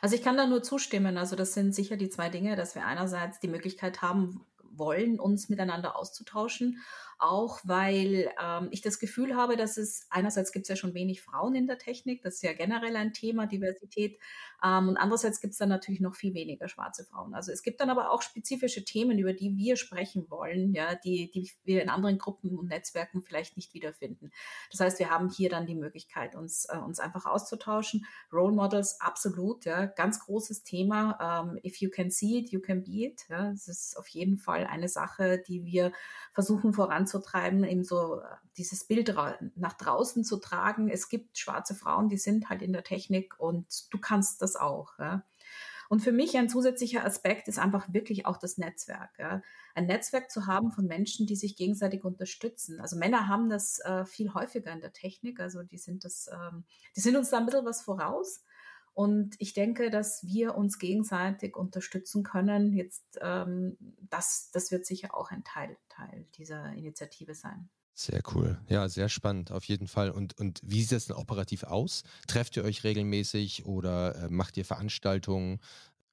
Also 0.00 0.14
ich 0.14 0.22
kann 0.22 0.36
da 0.36 0.46
nur 0.46 0.62
zustimmen. 0.62 1.18
Also 1.18 1.36
das 1.36 1.54
sind 1.54 1.74
sicher 1.74 1.96
die 1.96 2.08
zwei 2.08 2.28
Dinge, 2.28 2.56
dass 2.56 2.74
wir 2.74 2.86
einerseits 2.86 3.40
die 3.40 3.48
Möglichkeit 3.48 4.02
haben 4.02 4.44
wollen, 4.70 5.18
uns 5.18 5.48
miteinander 5.48 5.96
auszutauschen 5.96 6.82
auch 7.18 7.60
weil 7.64 8.30
ähm, 8.42 8.68
ich 8.70 8.80
das 8.80 8.98
Gefühl 8.98 9.36
habe, 9.36 9.56
dass 9.56 9.76
es 9.76 10.06
einerseits 10.10 10.52
gibt 10.52 10.64
es 10.64 10.68
ja 10.68 10.76
schon 10.76 10.94
wenig 10.94 11.22
Frauen 11.22 11.54
in 11.54 11.66
der 11.66 11.78
Technik, 11.78 12.22
das 12.22 12.36
ist 12.36 12.42
ja 12.42 12.52
generell 12.52 12.96
ein 12.96 13.12
Thema, 13.12 13.46
Diversität, 13.46 14.18
ähm, 14.64 14.88
und 14.88 14.96
andererseits 14.96 15.40
gibt 15.40 15.52
es 15.52 15.58
dann 15.58 15.68
natürlich 15.68 16.00
noch 16.00 16.16
viel 16.16 16.34
weniger 16.34 16.68
schwarze 16.68 17.04
Frauen. 17.04 17.34
Also 17.34 17.52
es 17.52 17.62
gibt 17.62 17.80
dann 17.80 17.90
aber 17.90 18.10
auch 18.10 18.22
spezifische 18.22 18.84
Themen, 18.84 19.18
über 19.18 19.32
die 19.32 19.56
wir 19.56 19.76
sprechen 19.76 20.28
wollen, 20.30 20.74
ja, 20.74 20.96
die, 20.96 21.30
die 21.30 21.50
wir 21.64 21.82
in 21.82 21.88
anderen 21.88 22.18
Gruppen 22.18 22.58
und 22.58 22.68
Netzwerken 22.68 23.22
vielleicht 23.22 23.56
nicht 23.56 23.72
wiederfinden. 23.74 24.30
Das 24.70 24.80
heißt, 24.80 24.98
wir 24.98 25.10
haben 25.10 25.28
hier 25.28 25.48
dann 25.48 25.66
die 25.66 25.76
Möglichkeit, 25.76 26.34
uns, 26.34 26.66
äh, 26.68 26.78
uns 26.78 26.98
einfach 26.98 27.26
auszutauschen. 27.26 28.04
Role 28.32 28.52
Models, 28.52 29.00
absolut, 29.00 29.64
ja, 29.64 29.86
ganz 29.86 30.20
großes 30.20 30.64
Thema. 30.64 31.44
Ähm, 31.46 31.60
if 31.64 31.76
you 31.76 31.90
can 31.90 32.10
see 32.10 32.38
it, 32.38 32.50
you 32.50 32.60
can 32.60 32.82
be 32.82 33.06
it. 33.06 33.26
Ja, 33.28 33.50
das 33.50 33.68
ist 33.68 33.96
auf 33.96 34.08
jeden 34.08 34.38
Fall 34.38 34.66
eine 34.66 34.88
Sache, 34.88 35.40
die 35.46 35.64
wir 35.64 35.92
versuchen 36.32 36.72
voranzutreiben, 37.10 37.64
eben 37.64 37.84
so 37.84 38.20
äh, 38.20 38.24
dieses 38.56 38.84
Bild 38.84 39.14
nach 39.56 39.72
draußen 39.74 40.24
zu 40.24 40.38
tragen. 40.38 40.88
Es 40.88 41.08
gibt 41.08 41.38
schwarze 41.38 41.74
Frauen, 41.74 42.08
die 42.08 42.18
sind 42.18 42.48
halt 42.48 42.62
in 42.62 42.72
der 42.72 42.84
Technik 42.84 43.38
und 43.38 43.92
du 43.92 43.98
kannst 43.98 44.42
das 44.42 44.56
auch. 44.56 44.98
Ja. 44.98 45.24
Und 45.88 46.00
für 46.00 46.12
mich 46.12 46.36
ein 46.36 46.50
zusätzlicher 46.50 47.04
Aspekt 47.04 47.48
ist 47.48 47.58
einfach 47.58 47.92
wirklich 47.92 48.26
auch 48.26 48.36
das 48.36 48.58
Netzwerk. 48.58 49.18
Ja. 49.18 49.42
Ein 49.74 49.86
Netzwerk 49.86 50.30
zu 50.30 50.46
haben 50.46 50.70
von 50.70 50.86
Menschen, 50.86 51.26
die 51.26 51.36
sich 51.36 51.56
gegenseitig 51.56 52.04
unterstützen. 52.04 52.80
Also 52.80 52.96
Männer 52.96 53.26
haben 53.28 53.48
das 53.48 53.78
äh, 53.80 54.04
viel 54.04 54.34
häufiger 54.34 54.72
in 54.72 54.80
der 54.80 54.92
Technik, 54.92 55.40
also 55.40 55.62
die 55.62 55.78
sind 55.78 56.04
das, 56.04 56.28
ähm, 56.32 56.64
die 56.94 57.00
sind 57.00 57.16
uns 57.16 57.30
da 57.30 57.38
ein 57.38 57.46
bisschen 57.46 57.64
was 57.64 57.82
voraus. 57.82 58.42
Und 58.98 59.36
ich 59.38 59.52
denke, 59.52 59.90
dass 59.90 60.26
wir 60.26 60.56
uns 60.56 60.80
gegenseitig 60.80 61.56
unterstützen 61.56 62.24
können. 62.24 62.72
Jetzt, 62.72 63.04
ähm, 63.20 63.76
das, 64.10 64.50
das 64.52 64.72
wird 64.72 64.86
sicher 64.86 65.14
auch 65.14 65.30
ein 65.30 65.44
Teil, 65.44 65.76
Teil 65.88 66.26
dieser 66.36 66.72
Initiative 66.72 67.32
sein. 67.36 67.68
Sehr 67.94 68.20
cool. 68.34 68.60
Ja, 68.66 68.88
sehr 68.88 69.08
spannend, 69.08 69.52
auf 69.52 69.62
jeden 69.66 69.86
Fall. 69.86 70.10
Und, 70.10 70.36
und 70.40 70.60
wie 70.64 70.82
sieht 70.82 70.98
es 70.98 71.06
denn 71.06 71.14
operativ 71.14 71.62
aus? 71.62 72.02
Trefft 72.26 72.56
ihr 72.56 72.64
euch 72.64 72.82
regelmäßig 72.82 73.66
oder 73.66 74.16
äh, 74.16 74.28
macht 74.30 74.56
ihr 74.56 74.64
Veranstaltungen? 74.64 75.60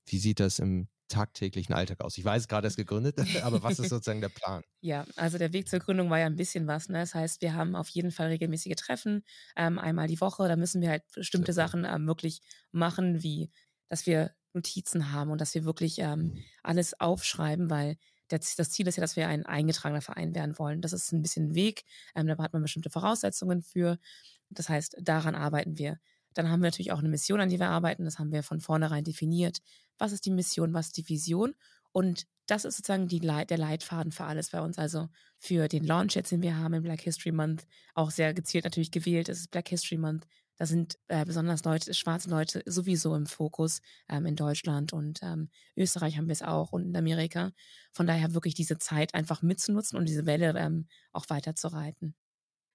Wie 0.06 0.20
sieht 0.20 0.40
das 0.40 0.60
im 0.60 0.88
tagtäglichen 1.08 1.74
Alltag 1.74 2.02
aus? 2.02 2.18
Ich 2.18 2.26
weiß 2.26 2.48
gerade 2.48 2.68
erst 2.68 2.78
gegründet, 2.78 3.18
aber 3.44 3.64
was 3.64 3.80
ist 3.80 3.90
sozusagen 3.90 4.22
der 4.22 4.30
Plan? 4.30 4.64
Ja, 4.82 5.06
also 5.16 5.38
der 5.38 5.54
Weg 5.54 5.70
zur 5.70 5.80
Gründung 5.80 6.10
war 6.10 6.20
ja 6.20 6.26
ein 6.26 6.36
bisschen 6.36 6.68
was. 6.68 6.90
Ne? 6.90 7.00
Das 7.00 7.14
heißt, 7.14 7.42
wir 7.42 7.54
haben 7.54 7.76
auf 7.76 7.90
jeden 7.90 8.12
Fall 8.12 8.28
regelmäßige 8.28 8.76
Treffen, 8.76 9.24
ähm, 9.56 9.80
einmal 9.80 10.08
die 10.08 10.22
Woche. 10.22 10.48
Da 10.48 10.56
müssen 10.56 10.82
wir 10.82 10.90
halt 10.90 11.04
bestimmte 11.14 11.54
Sachen 11.54 11.86
ähm, 11.86 12.08
wirklich 12.08 12.42
machen, 12.72 13.24
wie 13.24 13.52
dass 13.88 14.06
wir 14.06 14.32
Notizen 14.54 15.12
haben 15.12 15.32
und 15.32 15.42
dass 15.42 15.54
wir 15.54 15.66
wirklich 15.66 16.00
ähm, 16.00 16.20
mhm. 16.20 16.44
alles 16.64 17.00
aufschreiben, 17.00 17.70
weil 17.70 17.98
das, 18.30 18.56
das, 18.56 18.72
Ziel 18.72 18.88
ist 18.88 18.96
ja, 18.96 19.02
dass 19.02 19.16
wir 19.16 19.28
ein 19.28 19.46
eingetragener 19.46 20.02
Verein 20.02 20.34
werden 20.34 20.58
wollen. 20.58 20.82
Das 20.82 20.94
ist 20.94 21.12
ein 21.12 21.22
bisschen 21.22 21.50
ein 21.50 21.56
Weg. 21.56 21.84
Ähm, 22.16 22.26
da 22.28 22.38
hat 22.38 22.54
man 22.54 22.64
bestimmte 22.64 22.90
Voraussetzungen 22.90 23.62
für. 23.62 24.00
Das 24.50 24.70
heißt, 24.70 24.98
daran 25.02 25.36
arbeiten 25.36 25.78
wir. 25.78 26.00
Dann 26.36 26.50
haben 26.50 26.62
wir 26.62 26.68
natürlich 26.68 26.92
auch 26.92 27.00
eine 27.00 27.10
Mission, 27.10 27.40
an 27.40 27.50
die 27.50 27.60
wir 27.60 27.70
arbeiten. 27.70 28.06
Das 28.06 28.20
haben 28.20 28.32
wir 28.32 28.44
von 28.44 28.60
vornherein 28.60 29.04
definiert. 29.04 29.60
Was 29.98 30.12
ist 30.12 30.26
die 30.26 30.32
Mission? 30.32 30.74
Was 30.74 30.88
ist 30.88 30.98
die 30.98 31.10
Vision? 31.10 31.56
Und 31.92 32.28
das 32.46 32.66
ist 32.66 32.78
sozusagen 32.78 33.08
die 33.08 33.20
Leit 33.20 33.50
der 33.50 33.58
Leitfaden 33.58 34.12
für 34.12 34.26
alles 34.26 34.50
bei 34.50 34.62
uns. 34.62 34.78
Also 34.78 35.08
für 35.40 35.68
den 35.68 35.84
Launch 35.84 36.16
jetzt, 36.16 36.32
den 36.32 36.42
wir 36.42 36.58
haben 36.58 36.74
im 36.74 36.84
Black 36.84 37.02
History 37.02 37.32
Month, 37.32 37.66
auch 37.94 38.12
sehr 38.12 38.34
gezielt 38.34 38.66
natürlich 38.66 38.92
gewählt. 38.92 39.30
Es 39.30 39.40
ist 39.40 39.52
Black 39.52 39.70
History 39.70 39.98
Month. 39.98 40.28
Da 40.58 40.66
sind 40.66 40.98
äh, 41.08 41.26
besonders 41.26 41.64
Leute, 41.64 41.94
schwarze 41.94 42.30
Leute 42.30 42.64
sowieso 42.66 43.16
im 43.16 43.26
Fokus 43.26 43.82
ähm, 44.08 44.26
in 44.26 44.36
Deutschland 44.36 44.94
und 44.94 45.20
ähm, 45.22 45.50
Österreich 45.76 46.18
haben 46.18 46.28
wir 46.28 46.34
es 46.34 46.42
auch 46.42 46.72
und 46.72 46.86
in 46.86 46.96
Amerika. 46.96 47.52
Von 47.92 48.08
daher 48.08 48.34
wirklich 48.34 48.56
diese 48.56 48.78
Zeit 48.78 49.14
einfach 49.14 49.42
mitzunutzen 49.42 49.98
und 49.98 50.08
diese 50.08 50.26
Welle 50.26 50.54
ähm, 50.58 50.88
auch 51.12 51.26
weiterzureiten. 51.30 52.16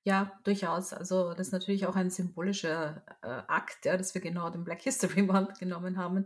Ja, 0.02 0.32
durchaus. 0.44 0.94
Also 0.94 1.34
das 1.34 1.48
ist 1.48 1.52
natürlich 1.52 1.86
auch 1.86 1.94
ein 1.94 2.08
symbolischer 2.08 3.02
äh, 3.22 3.42
Akt, 3.48 3.84
ja, 3.84 3.98
dass 3.98 4.14
wir 4.14 4.22
genau 4.22 4.48
den 4.48 4.64
Black 4.64 4.80
History 4.80 5.22
Month 5.22 5.58
genommen 5.58 5.98
haben. 5.98 6.24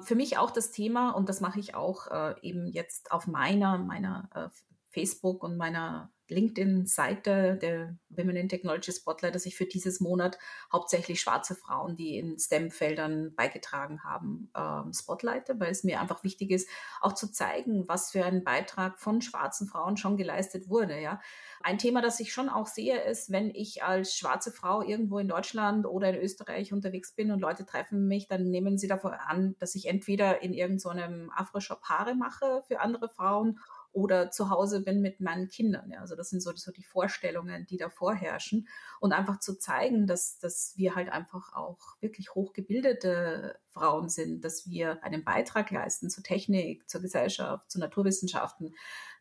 Für 0.00 0.14
mich 0.14 0.36
auch 0.36 0.50
das 0.50 0.72
Thema, 0.72 1.10
und 1.10 1.28
das 1.30 1.40
mache 1.40 1.58
ich 1.58 1.74
auch 1.74 2.08
äh, 2.08 2.34
eben 2.42 2.66
jetzt 2.66 3.12
auf 3.12 3.26
meiner, 3.26 3.78
meiner 3.78 4.28
äh, 4.34 4.48
Facebook 4.90 5.42
und 5.42 5.56
meiner 5.56 6.12
LinkedIn-Seite 6.28 7.58
der 7.60 7.98
Women 8.08 8.36
in 8.36 8.48
Technology 8.48 8.92
Spotlight, 8.92 9.34
dass 9.34 9.46
ich 9.46 9.56
für 9.56 9.66
dieses 9.66 10.00
Monat 10.00 10.38
hauptsächlich 10.72 11.20
schwarze 11.20 11.54
Frauen, 11.54 11.96
die 11.96 12.18
in 12.18 12.38
STEM-Feldern 12.38 13.34
beigetragen 13.34 14.04
haben, 14.04 14.50
ähm, 14.56 14.92
spotlighte, 14.92 15.58
weil 15.58 15.70
es 15.70 15.84
mir 15.84 16.00
einfach 16.00 16.24
wichtig 16.24 16.50
ist, 16.50 16.68
auch 17.00 17.14
zu 17.14 17.30
zeigen, 17.30 17.88
was 17.88 18.10
für 18.10 18.24
ein 18.24 18.44
Beitrag 18.44 18.98
von 18.98 19.20
schwarzen 19.20 19.66
Frauen 19.66 19.96
schon 19.96 20.16
geleistet 20.16 20.68
wurde. 20.68 21.00
Ja. 21.00 21.20
Ein 21.62 21.78
Thema, 21.78 22.02
das 22.02 22.20
ich 22.20 22.32
schon 22.32 22.48
auch 22.48 22.66
sehe, 22.66 23.02
ist, 23.02 23.30
wenn 23.30 23.50
ich 23.50 23.82
als 23.82 24.16
schwarze 24.16 24.52
Frau 24.52 24.82
irgendwo 24.82 25.18
in 25.18 25.28
Deutschland 25.28 25.86
oder 25.86 26.10
in 26.10 26.22
Österreich 26.22 26.72
unterwegs 26.72 27.12
bin 27.12 27.30
und 27.30 27.40
Leute 27.40 27.64
treffen 27.66 28.06
mich, 28.06 28.28
dann 28.28 28.50
nehmen 28.50 28.78
sie 28.78 28.88
davon 28.88 29.12
an, 29.12 29.56
dass 29.58 29.74
ich 29.74 29.86
entweder 29.86 30.42
in 30.42 30.52
irgendeinem 30.52 31.26
so 31.26 31.32
Afro-Shop 31.34 31.82
Haare 31.84 32.14
mache 32.14 32.62
für 32.66 32.80
andere 32.80 33.08
Frauen 33.08 33.58
oder 33.94 34.30
zu 34.30 34.50
Hause 34.50 34.82
bin 34.82 35.00
mit 35.00 35.20
meinen 35.20 35.48
Kindern. 35.48 35.90
Ja. 35.90 36.00
Also 36.00 36.16
das 36.16 36.28
sind 36.28 36.42
so, 36.42 36.52
so 36.54 36.72
die 36.72 36.82
Vorstellungen, 36.82 37.64
die 37.66 37.76
da 37.76 37.88
vorherrschen. 37.88 38.68
Und 39.00 39.12
einfach 39.12 39.38
zu 39.38 39.56
zeigen, 39.56 40.06
dass, 40.06 40.38
dass 40.38 40.74
wir 40.76 40.96
halt 40.96 41.08
einfach 41.08 41.54
auch 41.54 41.78
wirklich 42.00 42.34
hochgebildete 42.34 43.58
Frauen 43.70 44.08
sind, 44.08 44.44
dass 44.44 44.68
wir 44.68 45.02
einen 45.04 45.24
Beitrag 45.24 45.70
leisten 45.70 46.10
zur 46.10 46.24
Technik, 46.24 46.88
zur 46.90 47.00
Gesellschaft, 47.00 47.70
zu 47.70 47.78
Naturwissenschaften. 47.78 48.74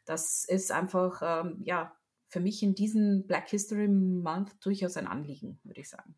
Das 0.06 0.44
ist 0.44 0.72
einfach, 0.72 1.22
ähm, 1.24 1.62
ja, 1.63 1.96
für 2.27 2.39
mich 2.39 2.63
in 2.63 2.74
diesem 2.74 3.27
Black 3.27 3.50
History 3.50 3.88
Month 3.88 4.56
durchaus 4.65 4.98
ein 4.98 5.06
Anliegen, 5.06 5.60
würde 5.63 5.82
ich 5.82 5.89
sagen. 5.89 6.15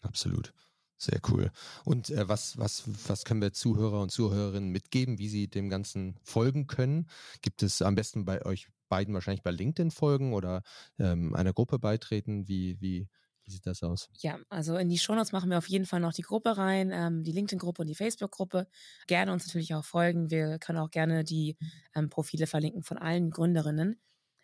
Absolut. 0.00 0.54
Sehr 1.00 1.20
cool. 1.30 1.52
Und 1.84 2.10
äh, 2.10 2.28
was, 2.28 2.58
was, 2.58 2.82
was 3.06 3.24
können 3.24 3.40
wir 3.40 3.52
Zuhörer 3.52 4.02
und 4.02 4.10
Zuhörerinnen 4.10 4.70
mitgeben, 4.70 5.18
wie 5.18 5.28
sie 5.28 5.46
dem 5.46 5.70
Ganzen 5.70 6.16
folgen 6.24 6.66
können? 6.66 7.08
Gibt 7.40 7.62
es 7.62 7.82
am 7.82 7.94
besten 7.94 8.24
bei 8.24 8.44
euch 8.44 8.68
beiden 8.88 9.14
wahrscheinlich 9.14 9.42
bei 9.42 9.52
LinkedIn 9.52 9.92
folgen 9.92 10.34
oder 10.34 10.62
ähm, 10.98 11.36
einer 11.36 11.52
Gruppe 11.52 11.78
beitreten? 11.78 12.48
Wie, 12.48 12.80
wie, 12.80 13.08
wie 13.44 13.50
sieht 13.50 13.64
das 13.66 13.84
aus? 13.84 14.10
Ja, 14.18 14.40
also 14.48 14.76
in 14.76 14.88
die 14.88 14.98
Shownotes 14.98 15.30
machen 15.30 15.50
wir 15.50 15.58
auf 15.58 15.68
jeden 15.68 15.86
Fall 15.86 16.00
noch 16.00 16.12
die 16.12 16.22
Gruppe 16.22 16.56
rein, 16.58 16.90
ähm, 16.92 17.22
die 17.22 17.32
LinkedIn-Gruppe 17.32 17.82
und 17.82 17.88
die 17.88 17.94
Facebook-Gruppe. 17.94 18.66
Gerne 19.06 19.32
uns 19.32 19.46
natürlich 19.46 19.74
auch 19.74 19.84
folgen. 19.84 20.30
Wir 20.32 20.58
können 20.58 20.78
auch 20.78 20.90
gerne 20.90 21.22
die 21.22 21.56
ähm, 21.94 22.10
Profile 22.10 22.48
verlinken 22.48 22.82
von 22.82 22.98
allen 22.98 23.30
Gründerinnen. 23.30 24.00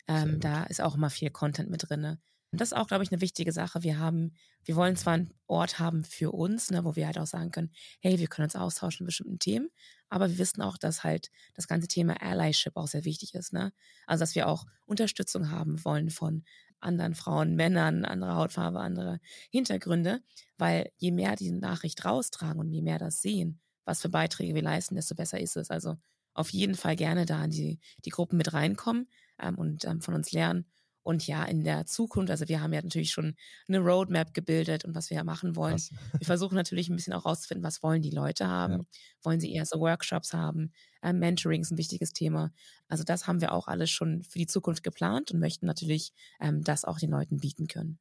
Ähm, 0.06 0.38
da 0.38 0.64
ist 0.64 0.80
auch 0.80 0.94
immer 0.94 1.10
viel 1.10 1.30
Content 1.30 1.70
mit 1.70 1.88
drin. 1.88 2.18
Und 2.54 2.60
das 2.60 2.68
ist 2.68 2.78
auch, 2.78 2.86
glaube 2.86 3.02
ich, 3.02 3.10
eine 3.10 3.20
wichtige 3.20 3.50
Sache. 3.50 3.82
Wir 3.82 3.98
haben, 3.98 4.32
wir 4.64 4.76
wollen 4.76 4.94
zwar 4.94 5.14
einen 5.14 5.34
Ort 5.48 5.80
haben 5.80 6.04
für 6.04 6.30
uns, 6.30 6.70
ne, 6.70 6.84
wo 6.84 6.94
wir 6.94 7.06
halt 7.06 7.18
auch 7.18 7.26
sagen 7.26 7.50
können, 7.50 7.72
hey, 7.98 8.20
wir 8.20 8.28
können 8.28 8.44
uns 8.44 8.54
austauschen 8.54 9.02
in 9.02 9.06
bestimmten 9.06 9.40
Themen, 9.40 9.70
aber 10.08 10.30
wir 10.30 10.38
wissen 10.38 10.62
auch, 10.62 10.78
dass 10.78 11.02
halt 11.02 11.32
das 11.54 11.66
ganze 11.66 11.88
Thema 11.88 12.22
Allyship 12.22 12.76
auch 12.76 12.86
sehr 12.86 13.04
wichtig 13.04 13.34
ist, 13.34 13.52
ne? 13.52 13.72
Also, 14.06 14.22
dass 14.22 14.36
wir 14.36 14.46
auch 14.46 14.66
Unterstützung 14.86 15.50
haben 15.50 15.84
wollen 15.84 16.10
von 16.10 16.44
anderen 16.78 17.16
Frauen, 17.16 17.56
Männern, 17.56 18.04
anderer 18.04 18.36
Hautfarbe, 18.36 18.78
andere 18.78 19.18
Hintergründe, 19.50 20.22
weil 20.56 20.92
je 20.96 21.10
mehr 21.10 21.34
die 21.34 21.50
Nachricht 21.50 22.04
raustragen 22.04 22.60
und 22.60 22.70
je 22.70 22.82
mehr 22.82 23.00
das 23.00 23.20
sehen, 23.20 23.60
was 23.84 24.00
für 24.00 24.10
Beiträge 24.10 24.54
wir 24.54 24.62
leisten, 24.62 24.94
desto 24.94 25.16
besser 25.16 25.40
ist 25.40 25.56
es. 25.56 25.72
Also 25.72 25.96
auf 26.34 26.50
jeden 26.50 26.76
Fall 26.76 26.94
gerne 26.94 27.26
da 27.26 27.42
in 27.46 27.50
die, 27.50 27.80
die 28.04 28.10
Gruppen 28.10 28.36
mit 28.36 28.52
reinkommen 28.52 29.08
ähm, 29.40 29.58
und 29.58 29.84
ähm, 29.86 30.00
von 30.00 30.14
uns 30.14 30.30
lernen 30.30 30.66
und 31.04 31.26
ja, 31.26 31.44
in 31.44 31.62
der 31.64 31.86
Zukunft, 31.86 32.30
also 32.30 32.48
wir 32.48 32.60
haben 32.60 32.72
ja 32.72 32.82
natürlich 32.82 33.12
schon 33.12 33.36
eine 33.68 33.78
Roadmap 33.78 34.34
gebildet 34.34 34.84
und 34.84 34.94
was 34.94 35.10
wir 35.10 35.18
ja 35.18 35.24
machen 35.24 35.54
wollen. 35.54 35.76
Krass. 35.76 35.90
Wir 36.18 36.26
versuchen 36.26 36.54
natürlich 36.54 36.88
ein 36.88 36.96
bisschen 36.96 37.12
auch 37.12 37.26
rauszufinden, 37.26 37.62
was 37.62 37.82
wollen 37.82 38.00
die 38.00 38.10
Leute 38.10 38.48
haben? 38.48 38.72
Ja. 38.72 38.80
Wollen 39.22 39.40
sie 39.40 39.52
eher 39.52 39.66
so 39.66 39.80
Workshops 39.80 40.32
haben? 40.32 40.72
Äh, 41.02 41.12
Mentoring 41.12 41.60
ist 41.60 41.70
ein 41.70 41.78
wichtiges 41.78 42.12
Thema. 42.12 42.52
Also 42.88 43.04
das 43.04 43.26
haben 43.26 43.40
wir 43.40 43.52
auch 43.52 43.68
alles 43.68 43.90
schon 43.90 44.22
für 44.24 44.38
die 44.38 44.46
Zukunft 44.46 44.82
geplant 44.82 45.30
und 45.30 45.40
möchten 45.40 45.66
natürlich 45.66 46.12
ähm, 46.40 46.64
das 46.64 46.84
auch 46.84 46.98
den 46.98 47.10
Leuten 47.10 47.38
bieten 47.38 47.66
können. 47.68 47.98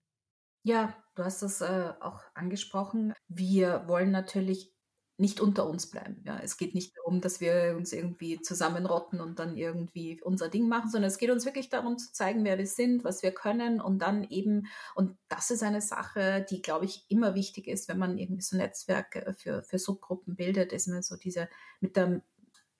Ja, 0.63 0.95
du 1.15 1.25
hast 1.25 1.41
es 1.41 1.59
äh, 1.59 1.91
auch 1.99 2.21
angesprochen. 2.33 3.13
Wir 3.27 3.85
wollen 3.87 4.11
natürlich 4.11 4.73
nicht 5.17 5.39
unter 5.39 5.67
uns 5.69 5.89
bleiben. 5.89 6.23
Ja, 6.25 6.39
es 6.39 6.57
geht 6.57 6.73
nicht 6.73 6.97
darum, 6.97 7.21
dass 7.21 7.39
wir 7.39 7.75
uns 7.77 7.93
irgendwie 7.93 8.41
zusammenrotten 8.41 9.21
und 9.21 9.37
dann 9.37 9.55
irgendwie 9.55 10.19
unser 10.21 10.49
Ding 10.49 10.67
machen, 10.67 10.89
sondern 10.89 11.07
es 11.07 11.19
geht 11.19 11.29
uns 11.29 11.45
wirklich 11.45 11.69
darum 11.69 11.97
zu 11.97 12.11
zeigen, 12.11 12.43
wer 12.43 12.57
wir 12.57 12.65
sind, 12.65 13.03
was 13.03 13.21
wir 13.21 13.31
können 13.31 13.79
und 13.79 13.99
dann 13.99 14.23
eben, 14.23 14.67
und 14.95 15.17
das 15.29 15.51
ist 15.51 15.61
eine 15.61 15.81
Sache, 15.81 16.45
die, 16.49 16.61
glaube 16.61 16.85
ich, 16.85 17.05
immer 17.09 17.35
wichtig 17.35 17.67
ist, 17.67 17.87
wenn 17.89 17.99
man 17.99 18.17
irgendwie 18.17 18.41
so 18.41 18.57
Netzwerke 18.57 19.35
für, 19.37 19.61
für 19.61 19.77
Subgruppen 19.77 20.35
bildet, 20.35 20.73
ist 20.73 20.87
immer 20.87 21.03
so 21.03 21.15
diese, 21.15 21.47
mit 21.79 21.95
der, 21.95 22.23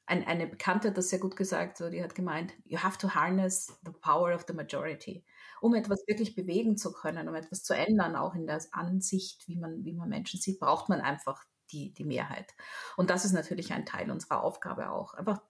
ein, 0.05 0.25
eine 0.25 0.47
Bekannte 0.47 0.89
hat 0.89 0.97
das 0.97 1.09
sehr 1.09 1.19
gut 1.19 1.35
gesagt, 1.35 1.77
so, 1.77 1.89
die 1.89 2.03
hat 2.03 2.15
gemeint, 2.15 2.51
you 2.65 2.79
have 2.79 2.97
to 2.97 3.09
harness 3.09 3.67
the 3.85 3.91
power 4.01 4.33
of 4.33 4.45
the 4.47 4.53
majority. 4.53 5.23
Um 5.61 5.75
etwas 5.75 6.03
wirklich 6.07 6.35
bewegen 6.35 6.77
zu 6.77 6.91
können, 6.91 7.29
um 7.29 7.35
etwas 7.35 7.63
zu 7.63 7.73
ändern, 7.73 8.15
auch 8.15 8.35
in 8.35 8.47
der 8.47 8.59
Ansicht, 8.71 9.47
wie 9.47 9.55
man, 9.55 9.85
wie 9.85 9.93
man 9.93 10.09
Menschen 10.09 10.41
sieht, 10.41 10.59
braucht 10.59 10.89
man 10.89 10.99
einfach 10.99 11.45
die, 11.73 11.93
die 11.93 12.05
Mehrheit. 12.05 12.53
Und 12.95 13.09
das 13.09 13.25
ist 13.25 13.33
natürlich 13.33 13.73
ein 13.73 13.85
Teil 13.85 14.09
unserer 14.11 14.43
Aufgabe 14.43 14.91
auch. 14.91 15.13
Einfach 15.15 15.41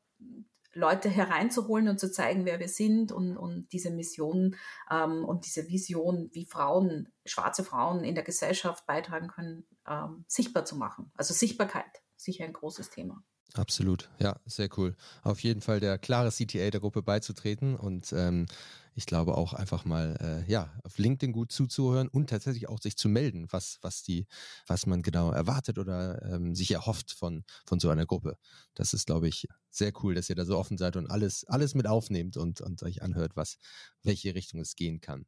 Leute 0.73 1.09
hereinzuholen 1.09 1.87
und 1.87 1.99
zu 1.99 2.11
zeigen, 2.11 2.45
wer 2.45 2.59
wir 2.59 2.67
sind 2.67 3.11
und, 3.11 3.37
und 3.37 3.71
diese 3.71 3.91
Mission 3.91 4.55
ähm, 4.89 5.23
und 5.23 5.45
diese 5.45 5.67
Vision, 5.67 6.29
wie 6.33 6.45
Frauen, 6.45 7.09
schwarze 7.25 7.63
Frauen 7.63 8.03
in 8.03 8.15
der 8.15 8.23
Gesellschaft 8.23 8.85
beitragen 8.87 9.27
können, 9.27 9.65
ähm, 9.87 10.25
sichtbar 10.27 10.65
zu 10.65 10.75
machen. 10.75 11.11
Also 11.15 11.33
Sichtbarkeit, 11.33 12.01
sicher 12.15 12.45
ein 12.45 12.53
großes 12.53 12.89
Thema. 12.89 13.23
Absolut, 13.53 14.09
ja, 14.17 14.39
sehr 14.45 14.67
cool. 14.77 14.95
Auf 15.21 15.39
jeden 15.41 15.61
Fall 15.61 15.79
der 15.79 15.99
klare 15.99 16.31
CTA 16.31 16.71
der 16.71 16.79
Gruppe 16.79 17.03
beizutreten 17.03 17.75
und 17.75 18.11
ähm, 18.11 18.47
ich 18.95 19.05
glaube 19.05 19.37
auch 19.37 19.53
einfach 19.53 19.85
mal, 19.85 20.17
äh, 20.19 20.51
ja, 20.51 20.71
auf 20.83 20.97
LinkedIn 20.97 21.33
gut 21.33 21.51
zuzuhören 21.51 22.07
und 22.07 22.29
tatsächlich 22.29 22.69
auch 22.69 22.79
sich 22.79 22.95
zu 22.97 23.09
melden, 23.09 23.47
was, 23.49 23.79
was 23.81 24.03
die, 24.03 24.27
was 24.67 24.85
man 24.85 25.01
genau 25.01 25.31
erwartet 25.31 25.79
oder 25.79 26.21
ähm, 26.23 26.55
sich 26.55 26.71
erhofft 26.71 27.11
von, 27.11 27.43
von 27.65 27.79
so 27.79 27.89
einer 27.89 28.05
Gruppe. 28.05 28.37
Das 28.75 28.93
ist, 28.93 29.07
glaube 29.07 29.27
ich, 29.27 29.47
sehr 29.73 29.91
cool, 30.03 30.13
dass 30.13 30.29
ihr 30.29 30.35
da 30.35 30.45
so 30.45 30.57
offen 30.57 30.77
seid 30.77 30.95
und 30.95 31.09
alles, 31.09 31.45
alles 31.45 31.73
mit 31.73 31.87
aufnehmt 31.87 32.37
und, 32.37 32.61
und 32.61 32.83
euch 32.83 33.01
anhört, 33.01 33.35
was, 33.35 33.57
welche 34.03 34.35
Richtung 34.35 34.59
es 34.61 34.75
gehen 34.75 35.01
kann. 35.01 35.25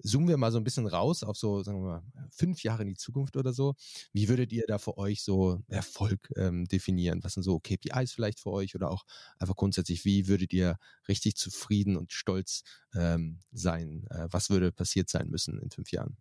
Zoomen 0.00 0.28
wir 0.28 0.36
mal 0.36 0.52
so 0.52 0.58
ein 0.58 0.64
bisschen 0.64 0.86
raus 0.86 1.24
auf 1.24 1.36
so, 1.36 1.64
sagen 1.64 1.82
wir 1.82 1.88
mal, 1.88 2.28
fünf 2.30 2.62
Jahre 2.62 2.82
in 2.82 2.88
die 2.88 2.96
Zukunft 2.96 3.36
oder 3.36 3.52
so. 3.52 3.74
Wie 4.12 4.28
würdet 4.28 4.52
ihr 4.52 4.64
da 4.68 4.78
für 4.78 4.96
euch 4.96 5.24
so 5.24 5.60
Erfolg 5.66 6.30
ähm, 6.36 6.66
definieren? 6.66 7.24
Was 7.24 7.34
sind 7.34 7.42
so 7.42 7.58
KPIs 7.58 8.12
vielleicht 8.12 8.38
für 8.38 8.52
euch 8.52 8.76
oder 8.76 8.92
auch 8.92 9.04
einfach 9.38 9.56
grundsätzlich, 9.56 10.04
wie 10.04 10.28
würdet 10.28 10.52
ihr 10.52 10.76
richtig 11.08 11.36
zufrieden 11.36 11.96
und 11.96 12.12
stolz 12.12 12.62
ähm, 13.14 13.40
sein? 13.52 14.06
Äh, 14.10 14.28
was 14.30 14.50
würde 14.50 14.72
passiert 14.72 15.08
sein 15.08 15.28
müssen 15.28 15.60
in 15.60 15.70
fünf 15.70 15.90
Jahren? 15.92 16.16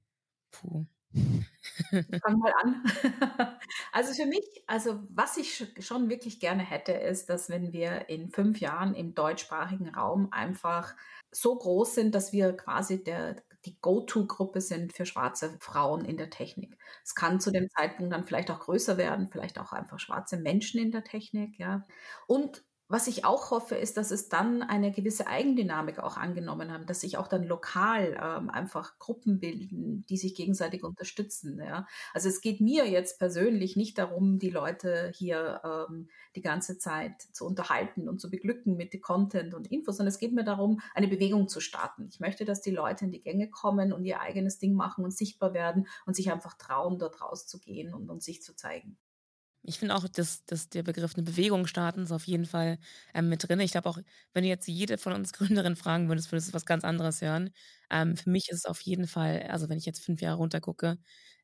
Puh. 0.52 0.86
Fang 2.24 2.40
mal 2.40 2.54
an. 2.64 2.84
Also 3.92 4.14
für 4.14 4.28
mich, 4.28 4.46
also 4.68 5.04
was 5.10 5.38
ich 5.38 5.74
schon 5.80 6.10
wirklich 6.10 6.40
gerne 6.40 6.64
hätte, 6.64 6.92
ist, 6.92 7.30
dass 7.30 7.50
wenn 7.50 7.74
wir 7.74 8.10
in 8.10 8.30
fünf 8.30 8.60
Jahren 8.60 8.94
im 8.94 9.16
deutschsprachigen 9.16 9.90
Raum 9.90 10.28
einfach 10.32 10.96
so 11.32 11.58
groß 11.58 11.96
sind, 11.96 12.14
dass 12.16 12.32
wir 12.32 12.56
quasi 12.56 13.04
der, 13.04 13.42
die 13.66 13.80
Go-To-Gruppe 13.82 14.62
sind 14.62 14.94
für 14.94 15.06
schwarze 15.06 15.58
Frauen 15.60 16.06
in 16.06 16.18
der 16.18 16.30
Technik. 16.30 16.78
Es 17.04 17.16
kann 17.16 17.40
zu 17.40 17.52
dem 17.52 17.70
Zeitpunkt 17.70 18.14
dann 18.14 18.26
vielleicht 18.26 18.52
auch 18.52 18.60
größer 18.60 18.98
werden, 18.98 19.30
vielleicht 19.32 19.60
auch 19.60 19.72
einfach 19.74 20.00
schwarze 20.00 20.38
Menschen 20.38 20.80
in 20.80 20.92
der 20.92 21.04
Technik, 21.04 21.58
ja. 21.58 21.86
Und 22.28 22.64
was 22.90 23.08
ich 23.08 23.26
auch 23.26 23.52
hoffe, 23.52 23.76
ist, 23.76 23.98
dass 23.98 24.12
es 24.12 24.30
dann 24.30 24.64
eine 24.64 24.92
gewisse 24.92 25.28
Eigendynamik 25.28 26.00
auch 26.00 26.16
angenommen 26.16 26.72
haben, 26.72 26.86
dass 26.86 27.02
sich 27.02 27.18
auch 27.18 27.28
dann 27.28 27.44
lokal 27.44 28.18
ähm, 28.22 28.50
einfach 28.50 28.98
Gruppen 28.98 29.40
bilden, 29.40 30.06
die 30.08 30.18
sich 30.18 30.36
gegenseitig 30.36 30.84
unterstützen. 30.84 31.60
Ja? 31.60 31.86
Also 32.14 32.30
es 32.30 32.40
geht 32.40 32.62
mir 32.62 32.88
jetzt 32.88 33.20
persönlich 33.20 33.76
nicht 33.76 33.98
darum, 33.98 34.40
die 34.40 34.50
Leute 34.50 35.12
hier 35.14 35.62
ähm, 35.66 36.08
die 36.36 36.42
ganze 36.42 36.78
Zeit 36.78 37.22
zu 37.34 37.46
unterhalten 37.46 38.08
und 38.08 38.22
zu 38.22 38.30
beglücken 38.30 38.78
mit 38.78 39.02
Content 39.02 39.54
und 39.54 39.70
Infos, 39.70 39.98
sondern 39.98 40.14
es 40.14 40.20
geht 40.20 40.34
mir 40.34 40.46
darum, 40.46 40.80
eine 40.94 41.10
Bewegung 41.10 41.50
zu 41.50 41.60
starten. 41.60 42.08
Ich 42.10 42.22
möchte, 42.22 42.46
dass 42.46 42.62
die 42.62 42.72
Leute 42.72 43.04
in 43.06 43.12
die 43.12 43.22
Gänge 43.22 43.50
kommen 43.50 43.92
und 43.92 44.06
ihr 44.06 44.22
eigenes 44.22 44.60
Ding 44.60 44.74
machen 44.74 45.04
und 45.04 45.12
sichtbar 45.12 45.54
werden 45.54 45.88
und 46.06 46.16
sich 46.16 46.32
einfach 46.32 46.54
trauen, 46.58 47.00
dort 47.00 47.22
rauszugehen 47.22 47.94
und, 47.94 48.10
und 48.10 48.24
sich 48.24 48.42
zu 48.42 48.56
zeigen. 48.56 48.98
Ich 49.70 49.80
finde 49.80 49.96
auch, 49.96 50.08
dass, 50.08 50.46
dass 50.46 50.70
der 50.70 50.84
Begriff 50.84 51.16
eine 51.16 51.24
Bewegung 51.24 51.68
starten 51.68 52.04
ist 52.04 52.14
auf 52.14 52.26
jeden 52.26 52.46
Fall 52.46 52.80
ähm, 53.14 53.28
mit 53.28 53.48
drin. 53.48 53.60
Ich 53.60 53.72
glaube 53.72 53.90
auch, 53.90 53.98
wenn 54.34 54.44
du 54.44 54.50
jetzt 54.50 54.68
jede 54.68 54.98
von 54.98 55.12
uns 55.14 55.34
Gründerinnen 55.34 55.76
fragen 55.76 56.08
würdest, 56.08 56.32
würdest 56.32 56.50
du 56.50 56.54
was 56.54 56.66
ganz 56.66 56.86
anderes 56.86 57.22
hören. 57.22 57.50
Ähm, 57.92 58.16
für 58.16 58.30
mich 58.30 58.50
ist 58.50 58.60
es 58.60 58.66
auf 58.66 58.80
jeden 58.82 59.08
Fall, 59.08 59.44
also 59.50 59.68
wenn 59.68 59.78
ich 59.78 59.86
jetzt 59.86 60.00
fünf 60.04 60.22
Jahre 60.22 60.38
runtergucke, 60.38 60.98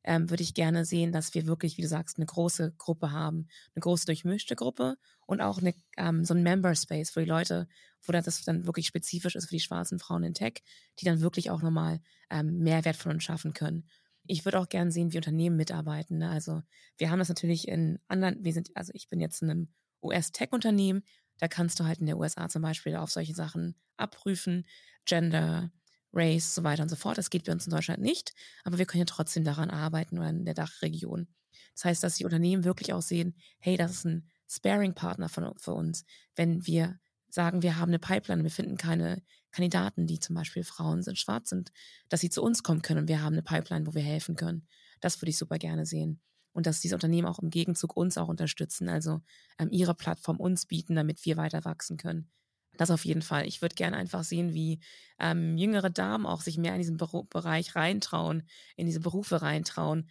ähm, 0.05 0.29
würde 0.29 0.43
ich 0.43 0.53
gerne 0.53 0.85
sehen, 0.85 1.11
dass 1.11 1.33
wir 1.33 1.47
wirklich, 1.47 1.77
wie 1.77 1.81
du 1.81 1.87
sagst, 1.89 2.17
eine 2.17 2.25
große 2.25 2.73
Gruppe 2.77 3.11
haben, 3.11 3.47
eine 3.75 3.81
große 3.81 4.05
durchmischte 4.05 4.55
Gruppe 4.55 4.95
und 5.25 5.41
auch 5.41 5.59
eine, 5.59 5.73
ähm, 5.97 6.23
so 6.25 6.33
ein 6.33 6.43
Member 6.43 6.75
Space, 6.75 7.15
wo 7.15 7.19
die 7.21 7.25
Leute, 7.25 7.67
wo 8.05 8.11
das 8.13 8.41
dann 8.43 8.65
wirklich 8.65 8.87
spezifisch 8.87 9.35
ist 9.35 9.45
für 9.47 9.55
die 9.55 9.59
schwarzen 9.61 9.99
Frauen 9.99 10.23
in 10.23 10.33
Tech, 10.33 10.61
die 10.99 11.05
dann 11.05 11.21
wirklich 11.21 11.49
auch 11.51 11.61
nochmal 11.61 11.99
ähm, 12.29 12.59
Mehrwert 12.59 12.95
von 12.97 13.11
uns 13.13 13.23
schaffen 13.23 13.53
können 13.53 13.87
ich 14.25 14.45
würde 14.45 14.59
auch 14.59 14.69
gern 14.69 14.91
sehen, 14.91 15.11
wie 15.11 15.17
Unternehmen 15.17 15.57
mitarbeiten. 15.57 16.19
Ne? 16.19 16.29
Also 16.29 16.61
wir 16.97 17.09
haben 17.09 17.19
das 17.19 17.29
natürlich 17.29 17.67
in 17.67 17.99
anderen, 18.07 18.43
wir 18.43 18.53
sind, 18.53 18.71
also 18.75 18.91
ich 18.95 19.09
bin 19.09 19.19
jetzt 19.19 19.41
in 19.41 19.49
einem 19.49 19.73
US-Tech-Unternehmen, 20.01 21.03
da 21.39 21.47
kannst 21.47 21.79
du 21.79 21.85
halt 21.85 21.99
in 21.99 22.05
der 22.05 22.17
USA 22.17 22.47
zum 22.49 22.61
Beispiel 22.61 22.95
auf 22.95 23.11
solche 23.11 23.33
Sachen 23.33 23.75
abprüfen, 23.97 24.65
Gender, 25.05 25.71
Race, 26.13 26.55
so 26.55 26.63
weiter 26.63 26.83
und 26.83 26.89
so 26.89 26.95
fort. 26.95 27.17
Das 27.17 27.29
geht 27.29 27.45
bei 27.45 27.51
uns 27.51 27.65
in 27.65 27.71
Deutschland 27.71 28.01
nicht, 28.01 28.33
aber 28.63 28.77
wir 28.77 28.85
können 28.85 29.01
ja 29.01 29.05
trotzdem 29.05 29.43
daran 29.43 29.69
arbeiten 29.69 30.17
oder 30.17 30.29
in 30.29 30.45
der 30.45 30.53
Dachregion. 30.53 31.27
Das 31.73 31.85
heißt, 31.85 32.03
dass 32.03 32.15
die 32.15 32.25
Unternehmen 32.25 32.63
wirklich 32.63 32.93
auch 32.93 33.01
sehen, 33.01 33.35
hey, 33.59 33.77
das 33.77 33.91
ist 33.91 34.05
ein 34.05 34.29
Sparing-Partner 34.47 35.29
für 35.29 35.73
uns. 35.73 36.05
Wenn 36.35 36.65
wir 36.67 36.99
sagen, 37.29 37.63
wir 37.63 37.77
haben 37.77 37.89
eine 37.89 37.99
Pipeline, 37.99 38.43
wir 38.43 38.51
finden 38.51 38.77
keine 38.77 39.23
Kandidaten, 39.53 40.07
die 40.07 40.19
zum 40.19 40.35
Beispiel 40.35 40.63
Frauen 40.63 41.03
sind, 41.03 41.17
schwarz 41.17 41.49
sind, 41.49 41.71
dass 42.09 42.19
sie 42.19 42.29
zu 42.29 42.43
uns 42.43 42.63
kommen 42.63 42.81
können 42.81 43.01
und 43.01 43.07
wir 43.07 43.21
haben 43.21 43.33
eine 43.33 43.43
Pipeline, 43.43 43.87
wo 43.87 43.93
wir 43.93 44.01
helfen 44.01 44.35
können. 44.35 44.67
Das 44.99 45.21
würde 45.21 45.29
ich 45.29 45.37
super 45.37 45.57
gerne 45.57 45.85
sehen. 45.85 46.21
Und 46.51 46.67
dass 46.67 46.81
diese 46.81 46.95
Unternehmen 46.95 47.27
auch 47.27 47.39
im 47.39 47.49
Gegenzug 47.49 47.95
uns 47.95 48.17
auch 48.17 48.27
unterstützen, 48.27 48.89
also 48.89 49.21
ähm, 49.57 49.69
ihre 49.71 49.95
Plattform 49.95 50.39
uns 50.39 50.65
bieten, 50.65 50.95
damit 50.95 51.23
wir 51.25 51.37
weiter 51.37 51.65
wachsen 51.65 51.97
können. 51.97 52.29
Das 52.77 52.91
auf 52.91 53.05
jeden 53.05 53.21
Fall. 53.21 53.47
Ich 53.47 53.61
würde 53.61 53.75
gerne 53.75 53.97
einfach 53.97 54.23
sehen, 54.23 54.53
wie 54.53 54.79
ähm, 55.19 55.57
jüngere 55.57 55.89
Damen 55.89 56.25
auch 56.25 56.41
sich 56.41 56.57
mehr 56.57 56.73
in 56.73 56.79
diesen 56.79 56.97
Bereich 56.97 57.75
reintrauen, 57.75 58.43
in 58.75 58.87
diese 58.87 58.99
Berufe 58.99 59.41
reintrauen, 59.41 60.09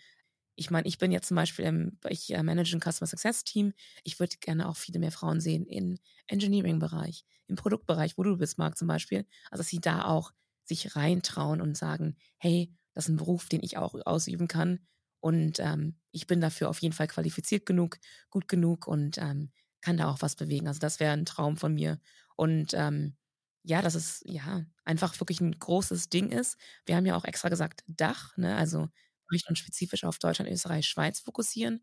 ich 0.54 0.70
meine, 0.70 0.86
ich 0.86 0.98
bin 0.98 1.12
jetzt 1.12 1.28
zum 1.28 1.34
Beispiel 1.36 1.64
im, 1.64 1.98
ich 2.08 2.32
äh, 2.34 2.42
manage 2.42 2.76
ein 2.76 2.80
Customer 2.80 3.06
Success 3.08 3.44
Team. 3.44 3.72
Ich 4.04 4.20
würde 4.20 4.36
gerne 4.40 4.68
auch 4.68 4.76
viele 4.76 4.98
mehr 4.98 5.12
Frauen 5.12 5.40
sehen 5.40 5.66
im 5.66 5.98
Engineering-Bereich, 6.28 7.24
im 7.48 7.56
Produktbereich, 7.56 8.18
wo 8.18 8.22
du 8.22 8.36
bist, 8.36 8.58
Marc 8.58 8.76
zum 8.76 8.88
Beispiel. 8.88 9.26
Also, 9.50 9.62
dass 9.62 9.68
sie 9.68 9.80
da 9.80 10.04
auch 10.04 10.32
sich 10.64 10.94
reintrauen 10.96 11.60
und 11.60 11.76
sagen, 11.76 12.16
hey, 12.38 12.72
das 12.94 13.06
ist 13.06 13.10
ein 13.10 13.16
Beruf, 13.16 13.48
den 13.48 13.62
ich 13.62 13.78
auch 13.78 13.94
ausüben 14.04 14.48
kann. 14.48 14.80
Und 15.20 15.58
ähm, 15.60 15.96
ich 16.10 16.26
bin 16.26 16.40
dafür 16.40 16.68
auf 16.68 16.80
jeden 16.80 16.94
Fall 16.94 17.06
qualifiziert 17.08 17.64
genug, 17.64 17.98
gut 18.30 18.48
genug 18.48 18.86
und 18.86 19.18
ähm, 19.18 19.50
kann 19.80 19.96
da 19.96 20.10
auch 20.10 20.20
was 20.20 20.36
bewegen. 20.36 20.68
Also 20.68 20.80
das 20.80 21.00
wäre 21.00 21.12
ein 21.12 21.24
Traum 21.24 21.56
von 21.56 21.74
mir. 21.74 22.00
Und 22.36 22.74
ähm, 22.74 23.16
ja, 23.64 23.82
dass 23.82 23.94
es 23.94 24.22
ja 24.26 24.64
einfach 24.84 25.18
wirklich 25.20 25.40
ein 25.40 25.56
großes 25.58 26.08
Ding 26.08 26.30
ist. 26.30 26.56
Wir 26.86 26.96
haben 26.96 27.06
ja 27.06 27.16
auch 27.16 27.24
extra 27.24 27.48
gesagt 27.48 27.84
Dach, 27.86 28.36
ne? 28.36 28.56
Also 28.56 28.88
möchten 29.32 29.50
uns 29.50 29.58
spezifisch 29.58 30.04
auf 30.04 30.18
Deutschland, 30.18 30.50
Österreich, 30.50 30.86
Schweiz 30.86 31.20
fokussieren, 31.20 31.82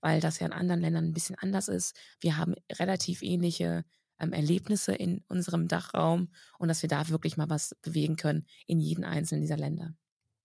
weil 0.00 0.20
das 0.20 0.38
ja 0.38 0.46
in 0.46 0.52
anderen 0.52 0.80
Ländern 0.80 1.04
ein 1.06 1.14
bisschen 1.14 1.36
anders 1.36 1.68
ist. 1.68 1.96
Wir 2.20 2.36
haben 2.38 2.54
relativ 2.72 3.22
ähnliche 3.22 3.84
ähm, 4.20 4.32
Erlebnisse 4.32 4.94
in 4.94 5.24
unserem 5.28 5.68
Dachraum 5.68 6.32
und 6.58 6.68
dass 6.68 6.82
wir 6.82 6.88
da 6.88 7.08
wirklich 7.08 7.36
mal 7.36 7.50
was 7.50 7.74
bewegen 7.82 8.16
können 8.16 8.46
in 8.66 8.80
jedem 8.80 9.04
einzelnen 9.04 9.42
dieser 9.42 9.56
Länder. 9.56 9.94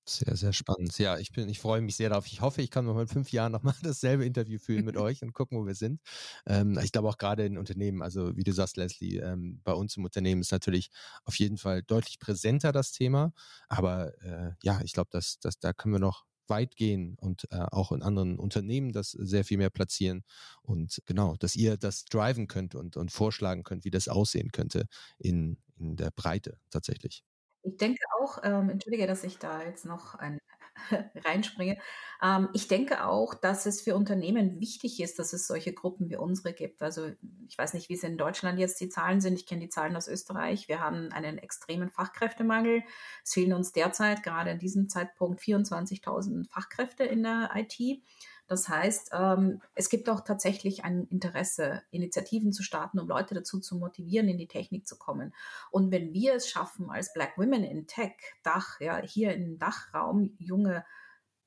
Sehr, 0.08 0.36
sehr 0.36 0.54
spannend. 0.54 0.98
Ja, 0.98 1.20
ich 1.20 1.32
bin, 1.32 1.48
ich 1.50 1.60
freue 1.60 1.82
mich 1.82 1.96
sehr 1.96 2.10
darauf. 2.10 2.26
Ich 2.26 2.42
hoffe, 2.42 2.64
ich 2.64 2.72
kann 2.72 2.86
noch 2.86 2.96
mal 2.96 3.04
in 3.04 3.08
fünf 3.08 3.32
Jahren 3.32 3.52
nochmal 3.52 3.76
dasselbe 3.84 4.26
Interview 4.26 4.58
führen 4.58 4.84
mit 4.84 4.98
euch 4.98 5.22
und 5.22 5.34
gucken, 5.34 5.60
wo 5.60 5.68
wir 5.68 5.76
sind. 5.76 6.02
Ähm, 6.48 6.80
ich 6.84 6.92
glaube 6.92 7.10
auch 7.10 7.18
gerade 7.20 7.46
in 7.46 7.58
Unternehmen, 7.60 8.02
also 8.02 8.36
wie 8.36 8.44
du 8.44 8.52
sagst, 8.52 8.78
Leslie, 8.78 9.20
ähm, 9.20 9.62
bei 9.64 9.74
uns 9.74 9.98
im 9.98 10.06
Unternehmen 10.06 10.42
ist 10.42 10.52
natürlich 10.52 10.90
auf 11.26 11.36
jeden 11.38 11.58
Fall 11.58 11.84
deutlich 11.84 12.18
präsenter 12.20 12.72
das 12.72 12.92
Thema. 12.92 13.34
Aber 13.68 14.12
äh, 14.24 14.54
ja, 14.64 14.82
ich 14.84 14.94
glaube, 14.94 15.10
dass, 15.12 15.38
dass 15.40 15.60
da 15.60 15.74
können 15.74 15.94
wir 15.94 16.00
noch 16.00 16.26
weit 16.50 16.76
gehen 16.76 17.16
und 17.20 17.48
äh, 17.52 17.58
auch 17.72 17.92
in 17.92 18.02
anderen 18.02 18.40
Unternehmen 18.40 18.92
das 18.92 19.12
sehr 19.12 19.46
viel 19.46 19.58
mehr 19.58 19.70
platzieren 19.70 20.24
und 20.62 21.02
genau, 21.06 21.36
dass 21.38 21.56
ihr 21.56 21.78
das 21.78 22.06
driven 22.06 22.48
könnt 22.48 22.76
und, 22.76 22.98
und 22.98 23.12
vorschlagen 23.12 23.64
könnt, 23.64 23.86
wie 23.86 23.92
das 23.92 24.08
aussehen 24.08 24.52
könnte 24.52 24.88
in, 25.18 25.58
in 25.78 25.96
der 25.96 26.12
Breite 26.12 26.60
tatsächlich. 26.70 27.24
Ich 27.64 27.78
denke 27.78 28.02
auch, 28.22 28.40
ähm, 28.44 28.70
entschuldige, 28.70 29.06
dass 29.08 29.24
ich 29.24 29.38
da 29.38 29.64
jetzt 29.64 29.86
noch 29.86 30.16
ein 30.16 30.40
reinspringe. 31.26 31.78
Ähm, 32.22 32.50
ich 32.54 32.68
denke 32.68 33.06
auch, 33.06 33.34
dass 33.34 33.66
es 33.66 33.82
für 33.82 33.96
Unternehmen 33.96 34.60
wichtig 34.60 35.02
ist, 35.02 35.20
dass 35.20 35.34
es 35.34 35.48
solche 35.48 35.74
Gruppen 35.74 36.10
wie 36.10 36.16
unsere 36.18 36.54
gibt. 36.54 36.82
Also 36.82 37.12
ich 37.50 37.58
weiß 37.58 37.74
nicht, 37.74 37.90
wie 37.90 37.96
es 37.96 38.04
in 38.04 38.18
Deutschland 38.18 38.60
jetzt 38.60 38.80
die 38.80 38.90
Zahlen 38.90 39.22
sind. 39.22 39.34
Ich 39.34 39.48
kenne 39.48 39.62
die 39.62 39.70
Zahlen 39.70 39.96
aus 39.96 40.08
Österreich. 40.08 40.68
Wir 40.68 40.80
haben 40.80 41.12
einen 41.12 41.40
extremen 41.40 41.90
Fachkräftemangel. 41.90 42.84
Es 43.24 43.34
fehlen 43.34 43.54
uns 43.54 43.72
derzeit 43.72 44.22
gerade 44.22 44.52
in 44.52 44.60
diesem 44.60 44.88
Zeitpunkt 44.88 45.42
24.000 45.42 46.48
Fachkräfte 46.48 47.04
in 47.04 47.24
der 47.24 47.50
IT. 47.56 48.04
Das 48.46 48.70
heißt, 48.70 49.12
ähm, 49.14 49.62
es 49.74 49.90
gibt 49.90 50.10
auch 50.10 50.22
tatsächlich 50.22 50.84
ein 50.84 51.06
Interesse, 51.06 51.82
Initiativen 51.90 52.52
zu 52.52 52.62
starten, 52.62 53.00
um 53.00 53.08
Leute 53.08 53.34
dazu 53.34 53.60
zu 53.60 53.78
motivieren, 53.78 54.28
in 54.28 54.38
die 54.38 54.48
Technik 54.48 54.88
zu 54.88 54.98
kommen. 54.98 55.34
Und 55.72 55.92
wenn 55.92 56.14
wir 56.14 56.36
es 56.36 56.50
schaffen, 56.50 56.90
als 56.90 57.14
Black 57.14 57.38
Women 57.38 57.64
in 57.64 57.88
Tech, 57.88 58.14
Dach, 58.44 58.80
ja, 58.80 59.02
hier 59.02 59.34
im 59.34 59.58
Dachraum, 59.58 60.36
junge, 60.38 60.86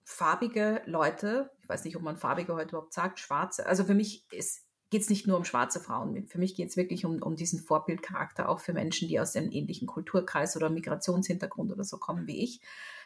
farbige 0.05 0.83
Leute, 0.87 1.51
ich 1.61 1.69
weiß 1.69 1.85
nicht, 1.85 1.97
ob 1.97 2.03
man 2.03 2.17
farbige 2.17 2.55
heute 2.55 2.71
überhaupt 2.71 2.93
sagt, 2.93 3.21
schwarze, 3.21 3.67
also 3.67 3.85
für 3.85 3.95
mich 3.95 4.25
ist 4.33 4.67
geht 4.93 5.03
es 5.03 5.09
nicht 5.09 5.27
nur 5.27 5.39
um 5.39 5.45
schwarze 5.45 5.81
Frauen. 5.81 6.29
Für 6.29 6.39
mich 6.39 6.55
geht 6.55 6.69
es 6.69 6.77
wirklich 6.77 7.07
um, 7.07 7.23
um 7.23 7.35
diesen 7.35 7.59
Vorbildcharakter 7.59 8.49
auch 8.49 8.61
für 8.61 8.75
Menschen, 8.75 9.09
die 9.09 9.19
aus 9.19 9.35
einem 9.35 9.51
ähnlichen 9.51 9.89
Kulturkreis 9.89 10.55
oder 10.55 10.69
Migrationshintergrund 10.69 11.73
oder 11.73 11.83
so 11.83 11.97
kommen 11.97 12.27
wie 12.27 12.45
ich 12.45 12.61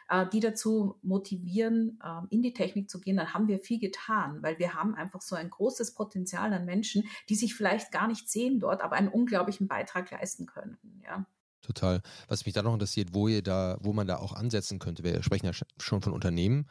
äh, 0.09 0.25
die 0.27 0.41
dazu 0.41 0.97
motivieren, 1.01 1.99
äh, 2.03 2.21
in 2.29 2.41
die 2.41 2.53
Technik 2.53 2.89
zu 2.89 2.99
gehen, 2.99 3.17
dann 3.17 3.33
haben 3.33 3.47
wir 3.47 3.59
viel 3.59 3.79
getan, 3.79 4.41
weil 4.41 4.59
wir 4.59 4.73
haben 4.73 4.95
einfach 4.95 5.21
so 5.21 5.35
ein 5.35 5.49
großes 5.49 5.93
Potenzial 5.93 6.53
an 6.53 6.65
Menschen, 6.65 7.05
die 7.29 7.35
sich 7.35 7.55
vielleicht 7.55 7.91
gar 7.91 8.07
nicht 8.07 8.29
sehen 8.29 8.59
dort, 8.59 8.81
aber 8.81 8.95
einen 8.95 9.09
unglaublichen 9.09 9.67
Beitrag 9.67 10.11
leisten 10.11 10.45
könnten. 10.45 11.01
Ja. 11.05 11.25
Total. 11.61 12.01
Was 12.27 12.45
mich 12.45 12.53
da 12.53 12.61
noch 12.61 12.73
interessiert, 12.73 13.13
wo 13.13 13.27
ihr 13.27 13.41
da, 13.41 13.77
wo 13.81 13.91
man 13.91 14.07
da 14.07 14.17
auch 14.17 14.33
ansetzen 14.33 14.79
könnte. 14.79 15.03
Wir 15.03 15.23
sprechen 15.23 15.45
ja 15.45 15.53
schon 15.53 16.01
von 16.01 16.13
Unternehmen, 16.13 16.67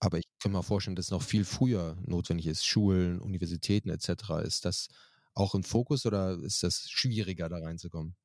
aber 0.00 0.18
ich 0.18 0.26
kann 0.40 0.52
mir 0.52 0.62
vorstellen, 0.62 0.96
dass 0.96 1.10
noch 1.10 1.22
viel 1.22 1.44
früher 1.44 1.96
notwendig 2.06 2.46
ist. 2.46 2.66
Schulen, 2.66 3.20
Universitäten 3.20 3.90
etc. 3.90 4.44
Ist 4.44 4.64
das 4.64 4.88
auch 5.34 5.54
im 5.54 5.64
Fokus 5.64 6.06
oder 6.06 6.38
ist 6.42 6.62
das 6.62 6.88
schwieriger, 6.90 7.48
da 7.48 7.58
reinzukommen? 7.58 8.16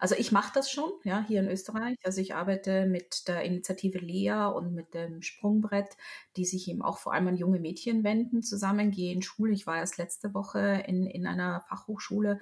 Also 0.00 0.14
ich 0.14 0.30
mache 0.30 0.52
das 0.54 0.70
schon, 0.70 0.92
ja, 1.02 1.24
hier 1.26 1.40
in 1.40 1.48
Österreich. 1.48 1.96
Also 2.04 2.20
ich 2.20 2.34
arbeite 2.34 2.86
mit 2.86 3.26
der 3.26 3.42
Initiative 3.42 3.98
Lea 3.98 4.46
und 4.54 4.72
mit 4.72 4.94
dem 4.94 5.22
Sprungbrett, 5.22 5.96
die 6.36 6.44
sich 6.44 6.68
eben 6.68 6.82
auch 6.82 6.98
vor 6.98 7.14
allem 7.14 7.26
an 7.26 7.36
junge 7.36 7.58
Mädchen 7.58 8.04
wenden, 8.04 8.42
zusammen, 8.42 8.92
gehen 8.92 9.22
Schule. 9.22 9.52
Ich 9.52 9.66
war 9.66 9.76
erst 9.76 9.98
letzte 9.98 10.34
Woche 10.34 10.84
in, 10.86 11.06
in 11.06 11.26
einer 11.26 11.62
Fachhochschule 11.62 12.40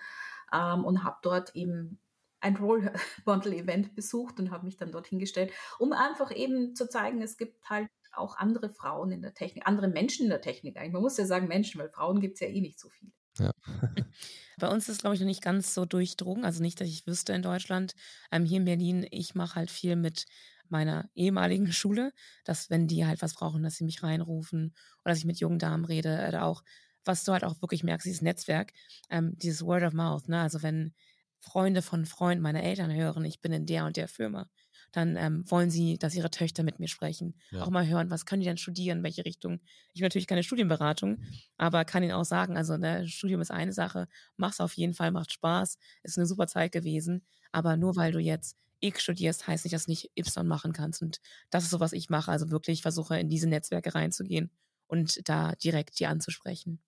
ähm, 0.52 0.84
und 0.84 1.02
habe 1.02 1.16
dort 1.22 1.56
eben 1.56 1.98
ein 2.40 2.56
Role 2.56 2.92
Bundle 3.24 3.56
Event 3.56 3.94
besucht 3.94 4.38
und 4.38 4.50
habe 4.50 4.66
mich 4.66 4.76
dann 4.76 4.92
dorthin 4.92 5.18
gestellt, 5.18 5.50
um 5.78 5.92
einfach 5.92 6.34
eben 6.34 6.74
zu 6.74 6.88
zeigen, 6.88 7.22
es 7.22 7.38
gibt 7.38 7.70
halt 7.70 7.88
auch 8.16 8.36
andere 8.36 8.70
Frauen 8.70 9.10
in 9.10 9.22
der 9.22 9.34
Technik, 9.34 9.66
andere 9.66 9.88
Menschen 9.88 10.24
in 10.24 10.30
der 10.30 10.40
Technik 10.40 10.76
eigentlich. 10.76 10.92
Man 10.92 11.02
muss 11.02 11.16
ja 11.16 11.26
sagen 11.26 11.48
Menschen, 11.48 11.80
weil 11.80 11.90
Frauen 11.90 12.20
gibt 12.20 12.34
es 12.34 12.40
ja 12.40 12.48
eh 12.48 12.60
nicht 12.60 12.78
so 12.78 12.88
viel. 12.88 13.12
Ja. 13.38 13.52
Bei 14.58 14.68
uns 14.68 14.88
ist, 14.88 15.00
glaube 15.00 15.14
ich, 15.14 15.20
noch 15.20 15.26
nicht 15.26 15.42
ganz 15.42 15.74
so 15.74 15.84
durchdrungen. 15.84 16.44
Also 16.44 16.62
nicht, 16.62 16.80
dass 16.80 16.88
ich 16.88 17.06
wüsste 17.06 17.32
in 17.34 17.42
Deutschland. 17.42 17.94
Ähm, 18.32 18.44
hier 18.44 18.58
in 18.58 18.64
Berlin, 18.64 19.06
ich 19.10 19.34
mache 19.34 19.56
halt 19.56 19.70
viel 19.70 19.96
mit 19.96 20.26
meiner 20.68 21.10
ehemaligen 21.14 21.72
Schule, 21.72 22.12
dass 22.44 22.70
wenn 22.70 22.88
die 22.88 23.06
halt 23.06 23.22
was 23.22 23.34
brauchen, 23.34 23.62
dass 23.62 23.76
sie 23.76 23.84
mich 23.84 24.02
reinrufen 24.02 24.74
oder 25.04 25.12
dass 25.12 25.18
ich 25.18 25.24
mit 25.24 25.38
jungen 25.38 25.58
Damen 25.58 25.84
rede 25.84 26.24
oder 26.28 26.44
auch, 26.44 26.62
was 27.04 27.24
du 27.24 27.32
halt 27.32 27.44
auch 27.44 27.60
wirklich 27.62 27.84
merkst, 27.84 28.06
dieses 28.06 28.22
Netzwerk, 28.22 28.72
ähm, 29.10 29.38
dieses 29.38 29.64
Word 29.64 29.84
of 29.84 29.92
Mouth, 29.92 30.28
ne? 30.28 30.40
Also 30.40 30.62
wenn 30.62 30.92
Freunde 31.38 31.82
von 31.82 32.06
Freunden 32.06 32.42
meiner 32.42 32.62
Eltern 32.62 32.92
hören, 32.92 33.24
ich 33.24 33.40
bin 33.40 33.52
in 33.52 33.66
der 33.66 33.84
und 33.84 33.96
der 33.96 34.08
Firma, 34.08 34.48
dann 34.96 35.16
ähm, 35.16 35.44
wollen 35.50 35.70
sie, 35.70 35.98
dass 35.98 36.14
ihre 36.14 36.30
Töchter 36.30 36.62
mit 36.62 36.80
mir 36.80 36.88
sprechen. 36.88 37.34
Ja. 37.50 37.62
Auch 37.62 37.70
mal 37.70 37.86
hören, 37.86 38.10
was 38.10 38.24
können 38.24 38.40
die 38.40 38.46
denn 38.46 38.56
studieren, 38.56 39.02
welche 39.02 39.26
Richtung. 39.26 39.60
Ich 39.92 40.00
habe 40.00 40.06
natürlich 40.06 40.26
keine 40.26 40.42
Studienberatung, 40.42 41.22
aber 41.58 41.84
kann 41.84 42.02
ihnen 42.02 42.12
auch 42.12 42.24
sagen, 42.24 42.56
also 42.56 42.78
ne, 42.78 43.06
Studium 43.06 43.42
ist 43.42 43.50
eine 43.50 43.74
Sache, 43.74 44.08
mach's 44.38 44.58
auf 44.58 44.72
jeden 44.72 44.94
Fall, 44.94 45.10
macht 45.10 45.32
Spaß, 45.32 45.76
ist 46.02 46.16
eine 46.16 46.26
super 46.26 46.46
Zeit 46.46 46.72
gewesen, 46.72 47.26
aber 47.52 47.76
nur 47.76 47.96
weil 47.96 48.10
du 48.10 48.20
jetzt 48.20 48.56
X 48.80 49.02
studierst, 49.02 49.46
heißt 49.46 49.66
nicht, 49.66 49.74
dass 49.74 49.84
du 49.84 49.90
nicht 49.90 50.12
Y 50.18 50.46
machen 50.46 50.72
kannst. 50.72 51.02
Und 51.02 51.20
das 51.50 51.64
ist 51.64 51.70
so, 51.70 51.80
was 51.80 51.92
ich 51.92 52.08
mache. 52.08 52.30
Also 52.30 52.50
wirklich 52.50 52.80
versuche, 52.80 53.18
in 53.18 53.28
diese 53.28 53.48
Netzwerke 53.48 53.94
reinzugehen 53.94 54.50
und 54.86 55.28
da 55.28 55.52
direkt 55.56 55.98
die 56.00 56.06
anzusprechen 56.06 56.80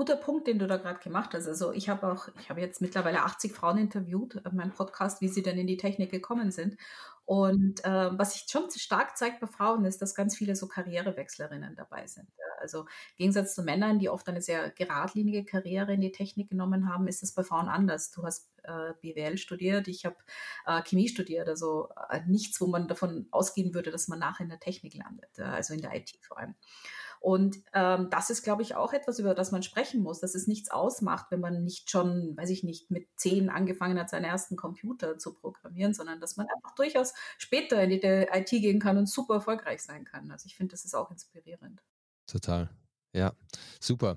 guter 0.00 0.16
Punkt, 0.16 0.46
den 0.46 0.58
du 0.58 0.66
da 0.66 0.78
gerade 0.78 0.98
gemacht 1.00 1.34
hast. 1.34 1.46
Also 1.46 1.72
ich 1.72 1.90
habe 1.90 2.10
auch, 2.10 2.28
ich 2.40 2.48
habe 2.48 2.62
jetzt 2.62 2.80
mittlerweile 2.80 3.22
80 3.22 3.52
Frauen 3.52 3.76
interviewt 3.76 4.34
in 4.34 4.56
meinem 4.56 4.72
Podcast, 4.72 5.20
wie 5.20 5.28
sie 5.28 5.42
denn 5.42 5.58
in 5.58 5.66
die 5.66 5.76
Technik 5.76 6.10
gekommen 6.10 6.50
sind. 6.50 6.78
Und 7.26 7.84
äh, 7.84 8.18
was 8.18 8.32
sich 8.32 8.46
schon 8.48 8.70
stark 8.70 9.18
zeigt 9.18 9.40
bei 9.40 9.46
Frauen 9.46 9.84
ist, 9.84 10.00
dass 10.00 10.14
ganz 10.14 10.38
viele 10.38 10.56
so 10.56 10.68
Karrierewechslerinnen 10.68 11.76
dabei 11.76 12.06
sind. 12.06 12.28
Also 12.62 12.80
im 12.80 12.86
Gegensatz 13.18 13.54
zu 13.54 13.62
Männern, 13.62 13.98
die 13.98 14.08
oft 14.08 14.26
eine 14.30 14.40
sehr 14.40 14.70
geradlinige 14.70 15.44
Karriere 15.44 15.92
in 15.92 16.00
die 16.00 16.12
Technik 16.12 16.48
genommen 16.48 16.88
haben, 16.88 17.06
ist 17.06 17.22
es 17.22 17.34
bei 17.34 17.42
Frauen 17.42 17.68
anders. 17.68 18.10
Du 18.10 18.22
hast 18.22 18.48
äh, 18.62 18.94
BWL 19.02 19.36
studiert, 19.36 19.86
ich 19.86 20.06
habe 20.06 20.16
äh, 20.64 20.80
Chemie 20.82 21.08
studiert, 21.08 21.46
also 21.46 21.90
äh, 22.08 22.22
nichts, 22.26 22.58
wo 22.62 22.68
man 22.68 22.88
davon 22.88 23.28
ausgehen 23.32 23.74
würde, 23.74 23.90
dass 23.90 24.08
man 24.08 24.18
nachher 24.18 24.44
in 24.44 24.50
der 24.50 24.60
Technik 24.60 24.94
landet, 24.94 25.38
also 25.38 25.74
in 25.74 25.82
der 25.82 25.94
IT 25.94 26.18
vor 26.22 26.38
allem. 26.38 26.54
Und 27.20 27.58
ähm, 27.74 28.08
das 28.10 28.30
ist, 28.30 28.42
glaube 28.42 28.62
ich, 28.62 28.74
auch 28.74 28.94
etwas, 28.94 29.18
über 29.18 29.34
das 29.34 29.52
man 29.52 29.62
sprechen 29.62 30.02
muss, 30.02 30.20
dass 30.20 30.34
es 30.34 30.46
nichts 30.46 30.70
ausmacht, 30.70 31.26
wenn 31.30 31.40
man 31.40 31.62
nicht 31.64 31.90
schon, 31.90 32.34
weiß 32.34 32.48
ich 32.48 32.64
nicht, 32.64 32.90
mit 32.90 33.08
zehn 33.16 33.50
angefangen 33.50 33.98
hat, 33.98 34.08
seinen 34.08 34.24
ersten 34.24 34.56
Computer 34.56 35.18
zu 35.18 35.34
programmieren, 35.34 35.92
sondern 35.92 36.18
dass 36.18 36.38
man 36.38 36.46
einfach 36.48 36.74
durchaus 36.74 37.12
später 37.36 37.82
in 37.82 37.90
die 37.90 38.00
IT 38.02 38.48
gehen 38.48 38.80
kann 38.80 38.96
und 38.96 39.06
super 39.06 39.34
erfolgreich 39.34 39.82
sein 39.82 40.04
kann. 40.06 40.30
Also 40.30 40.46
ich 40.46 40.56
finde, 40.56 40.72
das 40.72 40.86
ist 40.86 40.94
auch 40.94 41.10
inspirierend. 41.10 41.82
Total. 42.26 42.70
Ja, 43.12 43.32
super. 43.80 44.16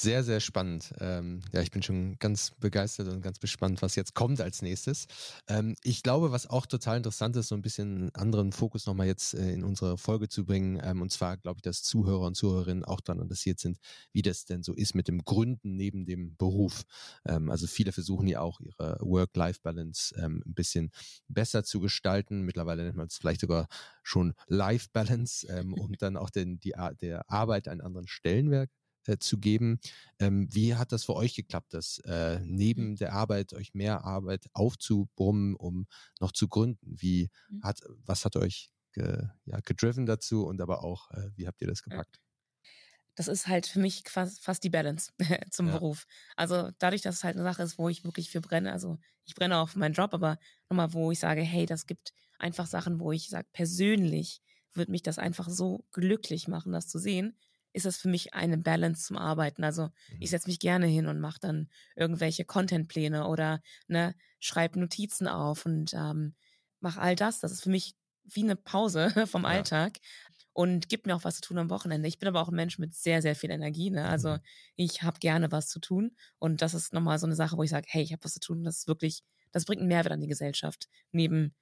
Sehr, 0.00 0.22
sehr 0.22 0.38
spannend. 0.38 0.94
Ähm, 1.00 1.40
ja, 1.52 1.60
ich 1.60 1.72
bin 1.72 1.82
schon 1.82 2.20
ganz 2.20 2.52
begeistert 2.60 3.08
und 3.08 3.20
ganz 3.20 3.40
gespannt, 3.40 3.82
was 3.82 3.96
jetzt 3.96 4.14
kommt 4.14 4.40
als 4.40 4.62
nächstes. 4.62 5.08
Ähm, 5.48 5.74
ich 5.82 6.04
glaube, 6.04 6.30
was 6.30 6.46
auch 6.48 6.66
total 6.66 6.98
interessant 6.98 7.34
ist, 7.34 7.48
so 7.48 7.56
ein 7.56 7.62
bisschen 7.62 7.96
einen 7.96 8.14
anderen 8.14 8.52
Fokus 8.52 8.86
nochmal 8.86 9.08
jetzt 9.08 9.34
äh, 9.34 9.50
in 9.52 9.64
unsere 9.64 9.98
Folge 9.98 10.28
zu 10.28 10.44
bringen. 10.44 10.80
Ähm, 10.84 11.02
und 11.02 11.10
zwar 11.10 11.36
glaube 11.36 11.58
ich, 11.58 11.62
dass 11.62 11.82
Zuhörer 11.82 12.26
und 12.28 12.36
Zuhörerinnen 12.36 12.84
auch 12.84 13.00
daran 13.00 13.22
interessiert 13.22 13.58
sind, 13.58 13.78
wie 14.12 14.22
das 14.22 14.44
denn 14.44 14.62
so 14.62 14.72
ist 14.72 14.94
mit 14.94 15.08
dem 15.08 15.24
Gründen 15.24 15.74
neben 15.74 16.06
dem 16.06 16.36
Beruf. 16.36 16.84
Ähm, 17.26 17.50
also 17.50 17.66
viele 17.66 17.90
versuchen 17.90 18.28
ja 18.28 18.40
auch 18.40 18.60
ihre 18.60 18.98
Work-Life-Balance 19.00 20.14
ähm, 20.16 20.44
ein 20.46 20.54
bisschen 20.54 20.92
besser 21.26 21.64
zu 21.64 21.80
gestalten. 21.80 22.42
Mittlerweile 22.42 22.84
nennt 22.84 22.96
man 22.96 23.08
es 23.08 23.16
vielleicht 23.18 23.40
sogar 23.40 23.66
schon 24.04 24.34
Life-Balance, 24.46 25.48
ähm, 25.48 25.74
um 25.74 25.92
dann 25.98 26.16
auch 26.16 26.30
den, 26.30 26.60
die, 26.60 26.74
der 27.00 27.28
Arbeit 27.28 27.66
einen 27.66 27.80
anderen 27.80 28.06
Stellenwert 28.06 28.70
äh, 29.08 29.18
zu 29.18 29.38
geben. 29.38 29.80
Ähm, 30.18 30.48
wie 30.52 30.74
hat 30.74 30.92
das 30.92 31.04
für 31.04 31.14
euch 31.14 31.34
geklappt, 31.34 31.74
das 31.74 31.98
äh, 32.04 32.40
neben 32.44 32.90
mhm. 32.90 32.96
der 32.96 33.12
Arbeit 33.12 33.52
euch 33.54 33.74
mehr 33.74 34.04
Arbeit 34.04 34.46
aufzubrummen, 34.52 35.54
um 35.56 35.86
noch 36.20 36.32
zu 36.32 36.48
gründen? 36.48 36.94
Wie 37.00 37.30
mhm. 37.48 37.62
hat, 37.62 37.80
was 38.04 38.24
hat 38.24 38.36
euch 38.36 38.70
ge, 38.92 39.28
ja, 39.46 39.60
gedriven 39.60 40.06
dazu 40.06 40.46
und 40.46 40.60
aber 40.60 40.84
auch, 40.84 41.10
äh, 41.12 41.30
wie 41.36 41.46
habt 41.46 41.60
ihr 41.60 41.68
das 41.68 41.82
gepackt? 41.82 42.20
das 43.18 43.26
ist 43.26 43.48
halt 43.48 43.66
für 43.66 43.80
mich 43.80 44.04
fast, 44.06 44.44
fast 44.44 44.62
die 44.62 44.70
Balance 44.70 45.12
zum 45.50 45.66
ja. 45.66 45.72
Beruf. 45.72 46.06
Also 46.36 46.70
dadurch, 46.78 47.02
dass 47.02 47.16
es 47.16 47.24
halt 47.24 47.34
eine 47.34 47.42
Sache 47.42 47.64
ist, 47.64 47.76
wo 47.76 47.88
ich 47.88 48.04
wirklich 48.04 48.30
für 48.30 48.40
brenne, 48.40 48.70
also 48.70 48.96
ich 49.24 49.34
brenne 49.34 49.58
auch 49.58 49.70
für 49.70 49.80
meinen 49.80 49.94
Job, 49.94 50.14
aber 50.14 50.38
nochmal, 50.70 50.92
wo 50.92 51.10
ich 51.10 51.18
sage, 51.18 51.40
hey, 51.40 51.66
das 51.66 51.86
gibt 51.86 52.12
einfach 52.38 52.68
Sachen, 52.68 53.00
wo 53.00 53.10
ich 53.10 53.28
sage, 53.28 53.48
persönlich 53.52 54.40
wird 54.72 54.88
mich 54.88 55.02
das 55.02 55.18
einfach 55.18 55.48
so 55.48 55.84
glücklich 55.90 56.46
machen, 56.46 56.70
das 56.70 56.86
zu 56.86 57.00
sehen, 57.00 57.36
ist 57.72 57.86
das 57.86 57.96
für 57.96 58.08
mich 58.08 58.34
eine 58.34 58.58
Balance 58.58 59.06
zum 59.06 59.16
Arbeiten. 59.16 59.64
Also 59.64 59.84
mhm. 59.84 60.16
ich 60.20 60.30
setze 60.30 60.48
mich 60.48 60.58
gerne 60.58 60.86
hin 60.86 61.06
und 61.06 61.20
mache 61.20 61.40
dann 61.40 61.68
irgendwelche 61.96 62.44
Contentpläne 62.44 63.26
oder 63.26 63.60
ne, 63.86 64.14
schreibe 64.40 64.80
Notizen 64.80 65.28
auf 65.28 65.66
und 65.66 65.92
ähm, 65.94 66.34
mache 66.80 67.00
all 67.00 67.16
das. 67.16 67.40
Das 67.40 67.52
ist 67.52 67.62
für 67.62 67.70
mich 67.70 67.94
wie 68.24 68.42
eine 68.42 68.56
Pause 68.56 69.10
vom 69.26 69.42
ja. 69.42 69.50
Alltag 69.50 69.98
und 70.52 70.88
gibt 70.88 71.06
mir 71.06 71.14
auch 71.14 71.24
was 71.24 71.36
zu 71.36 71.42
tun 71.42 71.58
am 71.58 71.70
Wochenende. 71.70 72.08
Ich 72.08 72.18
bin 72.18 72.28
aber 72.28 72.40
auch 72.40 72.48
ein 72.48 72.56
Mensch 72.56 72.78
mit 72.78 72.94
sehr, 72.94 73.22
sehr 73.22 73.36
viel 73.36 73.50
Energie. 73.50 73.90
Ne? 73.90 74.08
Also 74.08 74.30
mhm. 74.30 74.40
ich 74.76 75.02
habe 75.02 75.18
gerne 75.20 75.52
was 75.52 75.68
zu 75.68 75.78
tun 75.78 76.16
und 76.38 76.62
das 76.62 76.74
ist 76.74 76.92
nochmal 76.92 77.18
so 77.18 77.26
eine 77.26 77.36
Sache, 77.36 77.56
wo 77.56 77.62
ich 77.62 77.70
sage, 77.70 77.86
hey, 77.88 78.02
ich 78.02 78.12
habe 78.12 78.24
was 78.24 78.34
zu 78.34 78.40
tun. 78.40 78.64
Das 78.64 78.78
ist 78.78 78.88
wirklich, 78.88 79.22
das 79.52 79.64
bringt 79.64 79.80
einen 79.80 79.88
Mehrwert 79.88 80.12
an 80.12 80.20
die 80.20 80.26
Gesellschaft. 80.26 80.88
Neben 81.12 81.54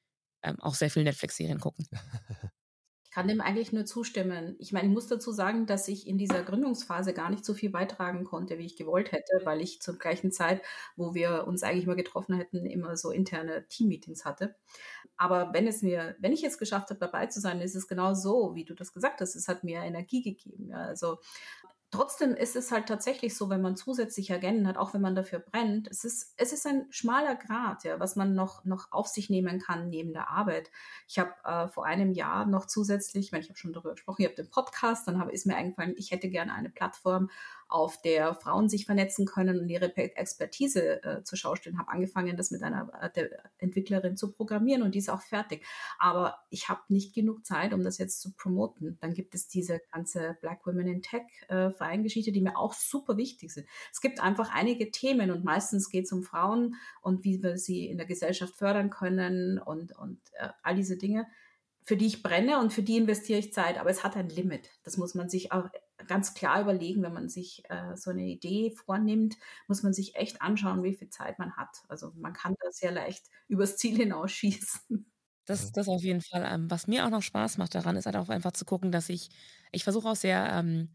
ähm, 0.43 0.59
auch 0.61 0.75
sehr 0.75 0.91
viel 0.91 1.05
Netflix-Serien 1.05 1.61
gucken. 1.61 1.87
kann 3.17 3.29
dem 3.29 3.41
eigentlich 3.41 3.73
nur 3.73 3.87
zustimmen. 3.87 4.57
Ich 4.59 4.73
meine, 4.73 4.89
ich 4.89 4.93
muss 4.93 5.07
dazu 5.07 5.33
sagen, 5.33 5.65
dass 5.65 5.89
ich 5.89 6.07
in 6.07 6.19
dieser 6.19 6.43
Gründungsphase 6.43 7.15
gar 7.15 7.31
nicht 7.31 7.47
so 7.47 7.55
viel 7.55 7.71
beitragen 7.71 8.25
konnte, 8.25 8.59
wie 8.59 8.67
ich 8.67 8.77
gewollt 8.77 9.11
hätte, 9.11 9.41
weil 9.45 9.63
ich 9.63 9.81
zur 9.81 9.97
gleichen 9.97 10.33
Zeit, 10.33 10.61
wo 10.97 11.15
wir 11.15 11.47
uns 11.47 11.63
eigentlich 11.63 11.87
mal 11.87 11.97
getroffen 11.97 12.37
hätten, 12.37 12.67
immer 12.67 12.99
so 12.99 13.11
interne 13.11 13.67
Team-Meetings 13.69 14.27
hatte. 14.27 14.55
Aber 15.17 15.55
wenn 15.55 15.67
es 15.67 15.81
mir, 15.81 16.15
wenn 16.19 16.35
ich 16.35 16.45
es 16.45 16.59
geschafft 16.59 16.91
habe, 16.91 17.01
dabei 17.01 17.25
zu 17.25 17.41
sein, 17.41 17.63
ist 17.63 17.75
es 17.75 17.89
genau 17.89 18.13
so, 18.13 18.55
wie 18.55 18.67
du 18.67 18.75
das 18.75 18.93
gesagt 18.93 19.23
hast. 19.23 19.35
Es 19.35 19.49
hat 19.49 19.65
mir 19.65 19.81
Energie 19.81 20.21
gegeben. 20.21 20.69
Ja. 20.69 20.83
Also 20.83 21.17
Trotzdem 21.93 22.35
ist 22.35 22.57
es 22.57 22.73
halt 22.73 22.87
tatsächlich 22.87 23.37
so, 23.37 23.49
wenn 23.49 23.63
man 23.63 23.77
zusätzliche 23.77 24.35
Agenten 24.35 24.67
hat, 24.67 24.77
auch 24.77 24.93
wenn 24.93 25.01
man 25.01 25.15
dafür 25.15 25.39
brennt, 25.39 25.89
es 25.89 26.05
ist, 26.05 26.35
es 26.37 26.53
ist 26.53 26.67
ein 26.67 26.87
schmaler 26.91 27.37
Grad, 27.37 27.85
ja, 27.85 28.01
was 28.01 28.17
man 28.17 28.35
noch, 28.35 28.65
noch 28.65 28.91
auf 28.91 29.07
sich 29.07 29.31
nehmen 29.31 29.61
kann 29.61 29.89
neben 29.89 30.13
der 30.13 30.29
Arbeit. 30.29 30.71
Ich 31.07 31.21
habe 31.21 31.33
äh, 31.45 31.69
vor 31.69 31.87
einem 31.87 32.13
Jahr 32.13 32.45
noch 32.45 32.67
zusätzlich, 32.67 33.27
ich 33.27 33.33
meine, 33.33 33.45
ich 33.45 33.51
habe 33.51 33.59
schon 33.59 33.73
darüber 33.73 33.93
gesprochen, 33.93 34.23
ich 34.23 34.27
habe 34.27 34.35
den 34.35 34.51
Podcast, 34.51 35.07
dann 35.07 35.21
habe, 35.21 35.31
ist 35.31 35.47
mir 35.47 35.57
eingefallen, 35.57 35.95
ich 35.97 36.11
hätte 36.11 36.29
gerne 36.29 36.55
eine 36.55 36.71
Plattform, 36.71 37.31
auf 37.69 38.01
der 38.01 38.35
Frauen 38.35 38.69
sich 38.69 38.87
vernetzen 38.87 39.27
können 39.27 39.59
und 39.61 39.69
ihre 39.69 39.95
Expertise 39.97 41.03
äh, 41.03 41.23
zur 41.25 41.37
Schau 41.37 41.57
stellen. 41.57 41.79
Habe 41.79 41.91
angefangen, 41.91 42.37
das 42.37 42.51
mit 42.51 42.63
einer 42.63 42.91
äh, 43.15 43.29
Entwicklerin 43.59 44.17
zu 44.17 44.33
programmieren 44.33 44.83
und 44.83 44.95
die 44.95 44.99
ist 44.99 45.11
auch 45.11 45.23
fertig. 45.23 45.65
Aber 45.99 46.39
ich 46.51 46.69
habe 46.69 46.83
nicht 46.89 47.15
genug 47.15 47.45
Zeit, 47.45 47.75
um 47.75 47.83
das 47.83 47.99
jetzt 47.99 48.21
zu 48.21 48.33
promoten. 48.35 48.99
Dann 49.01 49.15
gibt 49.15 49.35
es 49.35 49.49
diese 49.49 49.81
ganze 49.93 50.37
Black 50.41 50.67
Women 50.67 50.87
in 50.87 51.03
Tech 51.03 51.23
äh, 51.49 51.71
Vereingeschichte, 51.71 52.33
die 52.33 52.41
mir 52.41 52.57
auch 52.57 52.73
super 52.73 53.17
wichtig 53.17 53.53
sind. 53.53 53.67
Es 53.93 54.01
gibt 54.01 54.21
einfach 54.21 54.55
einige 54.55 54.91
Themen 54.91 55.31
und 55.31 55.45
meistens 55.45 55.91
geht 55.91 56.05
es 56.05 56.13
um 56.13 56.23
Frauen 56.23 56.77
und 57.03 57.25
wie 57.25 57.43
wir 57.43 57.59
sie 57.59 57.87
in 57.87 57.99
der 57.99 58.07
Gesellschaft 58.07 58.55
fördern 58.55 58.91
können 58.91 59.59
und, 59.59 59.97
und 59.97 60.21
äh, 60.39 60.49
all 60.63 60.77
diese 60.77 60.97
Dinge 60.97 61.27
für 61.87 61.97
die 61.97 62.07
ich 62.07 62.23
brenne 62.23 62.59
und 62.59 62.73
für 62.73 62.83
die 62.83 62.97
investiere 62.97 63.39
ich 63.39 63.53
Zeit, 63.53 63.79
aber 63.79 63.91
es 63.91 64.03
hat 64.05 64.17
ein 64.17 64.29
Limit. 64.29 64.71
Das 64.83 64.97
muss 64.97 65.15
man 65.15 65.29
sich 65.31 65.53
auch 65.53 65.69
ganz 66.09 66.35
klar 66.35 66.61
überlegen, 66.61 67.03
wenn 67.03 67.13
man 67.13 67.29
sich 67.29 67.63
äh, 67.71 67.97
so 67.97 68.11
eine 68.11 68.25
Idee 68.25 68.73
vornimmt, 68.73 69.37
muss 69.69 69.83
man 69.85 69.93
sich 69.95 70.17
echt 70.17 70.43
anschauen, 70.43 70.83
wie 70.83 70.95
viel 70.95 71.11
Zeit 71.11 71.39
man 71.39 71.57
hat. 71.57 71.85
Also 71.89 72.13
man 72.17 72.33
kann 72.33 72.55
da 72.61 72.71
sehr 72.73 72.91
leicht 72.93 73.27
übers 73.49 73.77
Ziel 73.77 73.97
hinausschießen. 73.97 75.07
Das, 75.47 75.71
das 75.73 75.89
auf 75.89 76.03
jeden 76.03 76.23
Fall. 76.23 76.45
Ähm, 76.45 76.71
was 76.71 76.89
mir 76.89 77.07
auch 77.07 77.11
noch 77.11 77.23
Spaß 77.23 77.57
macht 77.59 77.75
daran, 77.75 77.97
ist 77.97 78.07
halt 78.07 78.17
auch 78.17 78.29
einfach 78.29 78.53
zu 78.53 78.65
gucken, 78.65 78.91
dass 78.91 79.09
ich, 79.09 79.31
ich 79.71 79.85
versuche 79.85 80.09
auch 80.09 80.17
sehr, 80.17 80.49
ähm, 80.53 80.91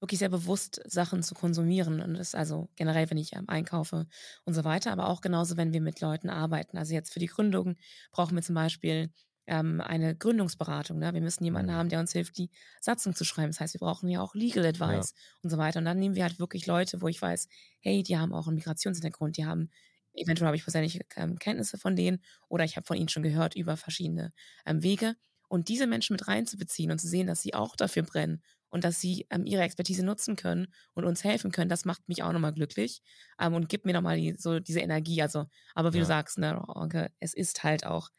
wirklich 0.00 0.18
sehr 0.18 0.30
bewusst 0.30 0.80
Sachen 0.86 1.22
zu 1.22 1.34
konsumieren. 1.34 2.00
Und 2.00 2.14
das 2.14 2.34
also 2.34 2.70
generell, 2.76 3.10
wenn 3.10 3.18
ich 3.18 3.34
ähm, 3.34 3.48
einkaufe 3.48 4.06
und 4.46 4.54
so 4.54 4.64
weiter, 4.64 4.92
aber 4.92 5.08
auch 5.08 5.20
genauso, 5.20 5.58
wenn 5.58 5.74
wir 5.74 5.82
mit 5.82 6.00
Leuten 6.00 6.30
arbeiten. 6.30 6.78
Also 6.78 6.94
jetzt 6.94 7.12
für 7.12 7.18
die 7.18 7.26
Gründung 7.26 7.76
brauchen 8.10 8.34
wir 8.36 8.42
zum 8.42 8.54
Beispiel 8.54 9.12
ähm, 9.50 9.80
eine 9.80 10.16
Gründungsberatung. 10.16 10.98
Ne? 10.98 11.12
Wir 11.12 11.20
müssen 11.20 11.44
jemanden 11.44 11.72
mhm. 11.72 11.76
haben, 11.76 11.88
der 11.88 11.98
uns 11.98 12.12
hilft, 12.12 12.38
die 12.38 12.50
Satzung 12.80 13.14
zu 13.14 13.24
schreiben. 13.24 13.48
Das 13.48 13.60
heißt, 13.60 13.74
wir 13.74 13.80
brauchen 13.80 14.08
ja 14.08 14.22
auch 14.22 14.34
Legal 14.34 14.64
Advice 14.64 15.12
ja. 15.14 15.22
und 15.42 15.50
so 15.50 15.58
weiter. 15.58 15.80
Und 15.80 15.84
dann 15.84 15.98
nehmen 15.98 16.14
wir 16.14 16.22
halt 16.22 16.38
wirklich 16.38 16.66
Leute, 16.66 17.02
wo 17.02 17.08
ich 17.08 17.20
weiß, 17.20 17.48
hey, 17.80 18.04
die 18.04 18.16
haben 18.16 18.32
auch 18.32 18.46
einen 18.46 18.54
Migrationshintergrund, 18.54 19.36
die 19.36 19.44
haben 19.44 19.70
eventuell 20.14 20.46
habe 20.46 20.56
ich 20.56 20.62
persönliche 20.62 21.00
ähm, 21.16 21.38
Kenntnisse 21.38 21.78
von 21.78 21.96
denen 21.96 22.22
oder 22.48 22.64
ich 22.64 22.76
habe 22.76 22.86
von 22.86 22.96
ihnen 22.96 23.08
schon 23.08 23.22
gehört 23.22 23.56
über 23.56 23.76
verschiedene 23.76 24.32
ähm, 24.64 24.82
Wege. 24.82 25.16
Und 25.48 25.68
diese 25.68 25.88
Menschen 25.88 26.14
mit 26.14 26.28
reinzubeziehen 26.28 26.92
und 26.92 27.00
zu 27.00 27.08
sehen, 27.08 27.26
dass 27.26 27.42
sie 27.42 27.54
auch 27.54 27.74
dafür 27.74 28.04
brennen 28.04 28.42
und 28.68 28.84
dass 28.84 29.00
sie 29.00 29.26
ähm, 29.30 29.46
ihre 29.46 29.62
Expertise 29.62 30.04
nutzen 30.04 30.36
können 30.36 30.68
und 30.94 31.04
uns 31.04 31.24
helfen 31.24 31.50
können, 31.50 31.68
das 31.68 31.84
macht 31.84 32.08
mich 32.08 32.22
auch 32.22 32.32
nochmal 32.32 32.54
glücklich 32.54 33.02
ähm, 33.40 33.54
und 33.54 33.68
gibt 33.68 33.84
mir 33.84 33.92
nochmal 33.92 34.16
die, 34.16 34.36
so 34.38 34.60
diese 34.60 34.78
Energie. 34.78 35.22
Also, 35.22 35.46
aber 35.74 35.92
wie 35.92 35.98
ja. 35.98 36.02
du 36.04 36.06
sagst, 36.06 36.38
ne, 36.38 37.10
es 37.18 37.34
ist 37.34 37.64
halt 37.64 37.84
auch 37.84 38.10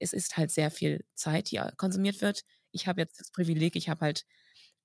es 0.00 0.12
ist 0.12 0.36
halt 0.36 0.50
sehr 0.50 0.70
viel 0.70 1.04
Zeit, 1.14 1.50
die 1.50 1.56
äh, 1.56 1.72
konsumiert 1.76 2.20
wird. 2.20 2.44
Ich 2.72 2.86
habe 2.86 3.00
jetzt 3.00 3.20
das 3.20 3.30
Privileg, 3.30 3.76
ich 3.76 3.88
habe 3.88 4.00
halt 4.02 4.24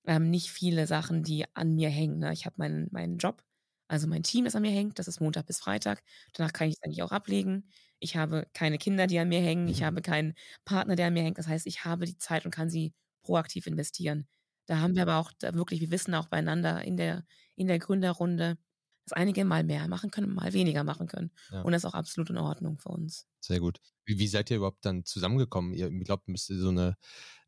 ähm, 0.06 0.30
nicht 0.30 0.50
viele 0.50 0.86
Sachen, 0.86 1.22
die 1.22 1.44
an 1.54 1.74
mir 1.74 1.90
hängen. 1.90 2.18
Ne? 2.18 2.32
Ich 2.32 2.46
habe 2.46 2.56
meinen, 2.58 2.88
meinen 2.92 3.18
Job, 3.18 3.42
also 3.88 4.06
mein 4.06 4.22
Team, 4.22 4.44
das 4.44 4.56
an 4.56 4.62
mir 4.62 4.70
hängt. 4.70 4.98
Das 4.98 5.08
ist 5.08 5.20
Montag 5.20 5.46
bis 5.46 5.60
Freitag. 5.60 6.02
Danach 6.32 6.52
kann 6.52 6.68
ich 6.68 6.76
es 6.76 6.82
eigentlich 6.82 7.02
auch 7.02 7.12
ablegen. 7.12 7.68
Ich 8.00 8.16
habe 8.16 8.46
keine 8.52 8.78
Kinder, 8.78 9.06
die 9.06 9.18
an 9.18 9.28
mir 9.28 9.40
hängen. 9.40 9.68
Ich 9.68 9.80
mhm. 9.80 9.86
habe 9.86 10.02
keinen 10.02 10.34
Partner, 10.64 10.96
der 10.96 11.08
an 11.08 11.14
mir 11.14 11.22
hängt. 11.22 11.38
Das 11.38 11.48
heißt, 11.48 11.66
ich 11.66 11.84
habe 11.84 12.06
die 12.06 12.18
Zeit 12.18 12.44
und 12.44 12.50
kann 12.50 12.70
sie 12.70 12.94
proaktiv 13.22 13.66
investieren. 13.66 14.26
Da 14.66 14.78
haben 14.80 14.94
wir 14.94 15.02
aber 15.02 15.16
auch 15.18 15.32
wirklich, 15.40 15.80
wir 15.80 15.90
wissen 15.90 16.14
auch 16.14 16.28
beieinander 16.28 16.82
in 16.82 16.96
der, 16.96 17.24
in 17.54 17.66
der 17.66 17.78
Gründerrunde, 17.78 18.56
dass 19.04 19.12
einige 19.12 19.44
mal 19.44 19.64
mehr 19.64 19.86
machen 19.88 20.10
können, 20.10 20.34
mal 20.34 20.52
weniger 20.52 20.84
machen 20.84 21.06
können. 21.06 21.30
Ja. 21.50 21.62
Und 21.62 21.72
das 21.72 21.84
ist 21.84 21.86
auch 21.86 21.94
absolut 21.94 22.30
in 22.30 22.38
Ordnung 22.38 22.78
für 22.78 22.88
uns. 22.88 23.26
Sehr 23.40 23.60
gut. 23.60 23.80
Wie, 24.04 24.18
wie 24.18 24.26
seid 24.26 24.50
ihr 24.50 24.58
überhaupt 24.58 24.84
dann 24.84 25.04
zusammengekommen? 25.04 25.74
Ihr 25.74 25.90
glaubt, 25.90 26.28
müsst 26.28 26.50
ihr 26.50 26.58
so 26.58 26.70
eine 26.70 26.96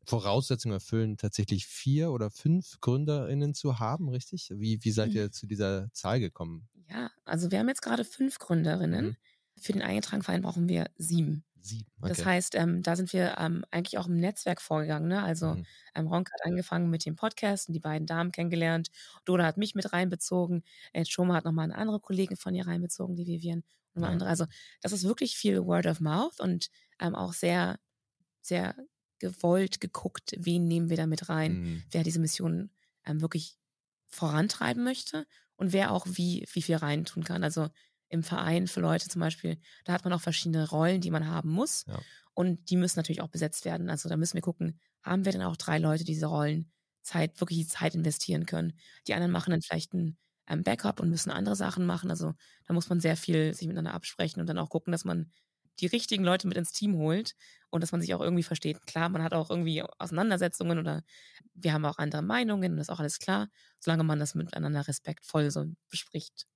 Voraussetzung 0.05 0.71
erfüllen, 0.71 1.17
tatsächlich 1.17 1.65
vier 1.65 2.11
oder 2.11 2.29
fünf 2.29 2.79
GründerInnen 2.79 3.53
zu 3.53 3.79
haben, 3.79 4.09
richtig? 4.09 4.51
Wie, 4.55 4.83
wie 4.83 4.91
seid 4.91 5.09
mhm. 5.09 5.15
ihr 5.15 5.31
zu 5.31 5.47
dieser 5.47 5.91
Zahl 5.93 6.19
gekommen? 6.19 6.69
Ja, 6.89 7.11
also 7.25 7.51
wir 7.51 7.59
haben 7.59 7.67
jetzt 7.67 7.81
gerade 7.81 8.05
fünf 8.05 8.39
Gründerinnen. 8.39 9.05
Mhm. 9.07 9.15
Für 9.59 9.73
den 9.73 9.81
eingetragenen 9.81 10.23
Verein 10.23 10.41
brauchen 10.43 10.69
wir 10.69 10.85
sieben. 10.97 11.43
Sieben. 11.67 11.91
Okay. 11.99 12.09
Das 12.09 12.25
heißt, 12.25 12.55
ähm, 12.55 12.81
da 12.81 12.95
sind 12.95 13.13
wir 13.13 13.37
ähm, 13.37 13.65
eigentlich 13.71 13.97
auch 13.97 14.07
im 14.07 14.17
Netzwerk 14.17 14.61
vorgegangen. 14.61 15.07
Ne? 15.07 15.21
Also 15.21 15.55
mhm. 15.55 15.65
ähm, 15.95 16.07
Ronk 16.07 16.31
hat 16.31 16.45
angefangen 16.45 16.89
mit 16.89 17.05
dem 17.05 17.15
Podcast 17.15 17.67
und 17.67 17.73
die 17.73 17.79
beiden 17.79 18.07
Damen 18.07 18.31
kennengelernt. 18.31 18.89
Doda 19.25 19.45
hat 19.45 19.57
mich 19.57 19.75
mit 19.75 19.91
reinbezogen. 19.93 20.63
Äh, 20.93 21.05
Schoma 21.05 21.35
hat 21.35 21.45
nochmal 21.45 21.65
eine 21.65 21.75
andere 21.75 21.99
Kollegin 21.99 22.37
von 22.37 22.55
ihr 22.55 22.65
reinbezogen, 22.65 23.15
die 23.15 23.27
Vivian 23.27 23.63
und 23.93 24.03
ja. 24.03 24.09
andere. 24.09 24.29
Also 24.29 24.45
das 24.81 24.93
ist 24.93 25.03
wirklich 25.03 25.37
viel 25.37 25.65
Word 25.65 25.85
of 25.85 25.99
Mouth 25.99 26.39
und 26.39 26.69
ähm, 26.99 27.15
auch 27.15 27.33
sehr, 27.33 27.79
sehr 28.41 28.75
gewollt 29.19 29.81
geguckt, 29.81 30.33
wen 30.37 30.67
nehmen 30.67 30.89
wir 30.89 30.97
da 30.97 31.07
mit 31.07 31.29
rein, 31.29 31.61
mhm. 31.61 31.83
wer 31.91 32.03
diese 32.03 32.19
Mission 32.19 32.71
ähm, 33.05 33.21
wirklich 33.21 33.57
vorantreiben 34.07 34.83
möchte 34.83 35.25
und 35.55 35.73
wer 35.73 35.91
auch 35.91 36.05
wie, 36.07 36.47
wie 36.53 36.61
viel 36.61 36.75
reintun 36.75 37.23
kann. 37.23 37.43
Also 37.43 37.69
im 38.09 38.23
Verein 38.23 38.67
für 38.67 38.79
Leute 38.81 39.09
zum 39.09 39.19
Beispiel, 39.21 39.57
da 39.85 39.93
hat 39.93 40.03
man 40.03 40.13
auch 40.13 40.21
verschiedene 40.21 40.69
Rollen, 40.69 41.01
die 41.01 41.11
man 41.11 41.27
haben 41.27 41.49
muss. 41.49 41.85
Ja. 41.85 42.05
Und 42.33 42.69
die 42.69 42.77
müssen 42.77 42.99
natürlich 42.99 43.21
auch 43.21 43.29
besetzt 43.29 43.65
werden. 43.65 43.89
Also 43.89 44.09
da 44.09 44.17
müssen 44.17 44.35
wir 44.35 44.41
gucken, 44.41 44.79
haben 45.01 45.25
wir 45.25 45.31
denn 45.31 45.41
auch 45.41 45.57
drei 45.57 45.79
Leute, 45.79 46.03
die 46.03 46.13
diese 46.13 46.27
Rollen 46.27 46.71
Zeit, 47.01 47.39
wirklich 47.39 47.59
die 47.59 47.67
Zeit 47.67 47.95
investieren 47.95 48.45
können. 48.45 48.73
Die 49.07 49.13
anderen 49.13 49.31
machen 49.31 49.51
dann 49.51 49.61
vielleicht 49.61 49.93
ein 49.93 50.17
ähm, 50.47 50.63
Backup 50.63 50.99
und 50.99 51.09
müssen 51.09 51.31
andere 51.31 51.55
Sachen 51.55 51.85
machen. 51.85 52.09
Also 52.09 52.33
da 52.67 52.73
muss 52.73 52.89
man 52.89 52.99
sehr 52.99 53.17
viel 53.17 53.53
sich 53.53 53.67
miteinander 53.67 53.93
absprechen 53.93 54.39
und 54.41 54.47
dann 54.47 54.57
auch 54.57 54.69
gucken, 54.69 54.91
dass 54.91 55.05
man 55.05 55.31
die 55.79 55.85
richtigen 55.87 56.23
Leute 56.23 56.47
mit 56.47 56.57
ins 56.57 56.71
Team 56.71 56.95
holt 56.97 57.35
und 57.69 57.81
dass 57.81 57.91
man 57.91 58.01
sich 58.01 58.13
auch 58.13 58.21
irgendwie 58.21 58.43
versteht. 58.43 58.85
Klar, 58.87 59.09
man 59.09 59.23
hat 59.23 59.33
auch 59.33 59.49
irgendwie 59.49 59.83
Auseinandersetzungen 59.83 60.79
oder 60.79 61.03
wir 61.53 61.73
haben 61.73 61.85
auch 61.85 61.97
andere 61.99 62.21
Meinungen 62.23 62.71
und 62.71 62.77
das 62.77 62.87
ist 62.87 62.93
auch 62.93 62.99
alles 62.99 63.19
klar, 63.19 63.49
solange 63.79 64.03
man 64.03 64.19
das 64.19 64.33
miteinander 64.35 64.87
respektvoll 64.87 65.51
so 65.51 65.65
bespricht. 65.89 66.47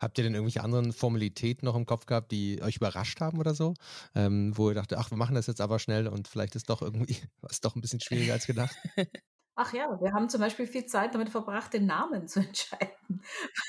Habt 0.00 0.18
ihr 0.18 0.24
denn 0.24 0.34
irgendwelche 0.34 0.62
anderen 0.62 0.92
Formalitäten 0.92 1.66
noch 1.66 1.76
im 1.76 1.86
Kopf 1.86 2.06
gehabt, 2.06 2.30
die 2.32 2.62
euch 2.62 2.76
überrascht 2.76 3.20
haben 3.20 3.38
oder 3.38 3.54
so? 3.54 3.74
Ähm, 4.14 4.56
wo 4.56 4.70
ihr 4.70 4.74
dachtet, 4.74 4.98
ach, 4.98 5.10
wir 5.10 5.18
machen 5.18 5.34
das 5.34 5.46
jetzt 5.46 5.60
aber 5.60 5.78
schnell 5.78 6.08
und 6.08 6.28
vielleicht 6.28 6.56
ist 6.56 6.70
doch 6.70 6.82
irgendwie 6.82 7.16
was 7.40 7.60
doch 7.60 7.74
ein 7.76 7.80
bisschen 7.80 8.00
schwieriger 8.00 8.34
als 8.34 8.46
gedacht? 8.46 8.76
Ach 9.60 9.72
ja, 9.72 10.00
wir 10.00 10.12
haben 10.12 10.28
zum 10.28 10.40
Beispiel 10.40 10.68
viel 10.68 10.86
Zeit 10.86 11.16
damit 11.16 11.30
verbracht, 11.30 11.72
den 11.72 11.84
Namen 11.84 12.28
zu 12.28 12.38
entscheiden. 12.38 13.22